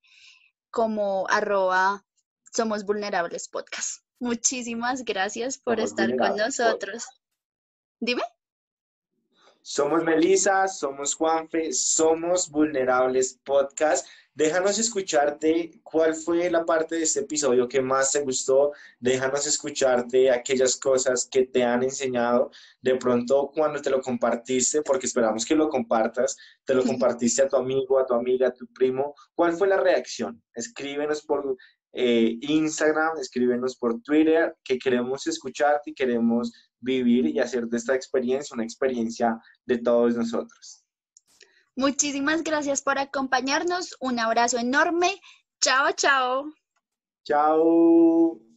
como 0.71 1.27
arroba 1.29 2.05
Somos 2.53 2.85
Vulnerables 2.85 3.49
Podcast. 3.49 4.05
Muchísimas 4.21 5.05
gracias 5.05 5.59
por 5.59 5.81
estar 5.81 6.17
con 6.17 6.37
nosotros. 6.37 7.05
Dime. 8.01 8.23
Somos 9.67 10.05
Melisa, 10.05 10.69
somos 10.69 11.15
Juanfe, 11.15 11.73
somos 11.73 12.51
Vulnerables 12.51 13.41
Podcast. 13.43 14.07
Déjanos 14.35 14.79
escucharte 14.79 15.81
cuál 15.83 16.15
fue 16.15 16.51
la 16.51 16.67
parte 16.67 16.97
de 16.97 17.05
este 17.05 17.21
episodio 17.21 17.67
que 17.67 17.81
más 17.81 18.13
te 18.13 18.21
gustó. 18.21 18.73
Déjanos 19.01 19.47
escucharte 19.47 20.31
aquellas 20.31 20.77
cosas 20.77 21.27
que 21.33 21.47
te 21.47 21.65
han 21.65 21.83
enseñado. 21.83 22.51
De 22.83 22.97
pronto, 22.97 23.51
cuando 23.55 23.81
te 23.81 23.89
lo 23.89 24.03
compartiste, 24.03 24.83
porque 24.83 25.07
esperamos 25.07 25.47
que 25.47 25.55
lo 25.55 25.71
compartas, 25.71 26.37
te 26.67 26.75
lo 26.75 26.85
compartiste 26.85 27.41
a 27.41 27.49
tu 27.49 27.57
amigo, 27.57 27.99
a 27.99 28.05
tu 28.05 28.13
amiga, 28.13 28.49
a 28.49 28.53
tu 28.53 28.67
primo. 28.67 29.15
¿Cuál 29.35 29.55
fue 29.55 29.67
la 29.67 29.79
reacción? 29.79 30.43
Escríbenos 30.53 31.23
por 31.23 31.57
eh, 31.95 32.37
Instagram, 32.43 33.17
escríbenos 33.19 33.77
por 33.77 34.03
Twitter, 34.03 34.55
que 34.63 34.79
queremos 34.79 35.27
escucharte 35.27 35.91
y 35.91 35.95
queremos 35.95 36.53
vivir 36.85 37.27
y 37.27 37.41
hacer 37.41 37.67
de 37.67 37.79
esta 37.79 37.95
experiencia 37.95 38.55
una 38.55 38.65
experiencia 38.65 39.41
de 39.65 39.79
todos 39.79 40.15
nosotros. 40.15 40.85
Muchísimas 41.77 42.45
gracias 42.45 42.83
por 42.83 42.99
acompañarnos. 42.99 43.97
Un 44.01 44.21
abrazo 44.21 44.59
enorme. 44.59 45.21
Chao, 45.61 45.93
chao. 45.93 46.45
Chao. 47.25 48.54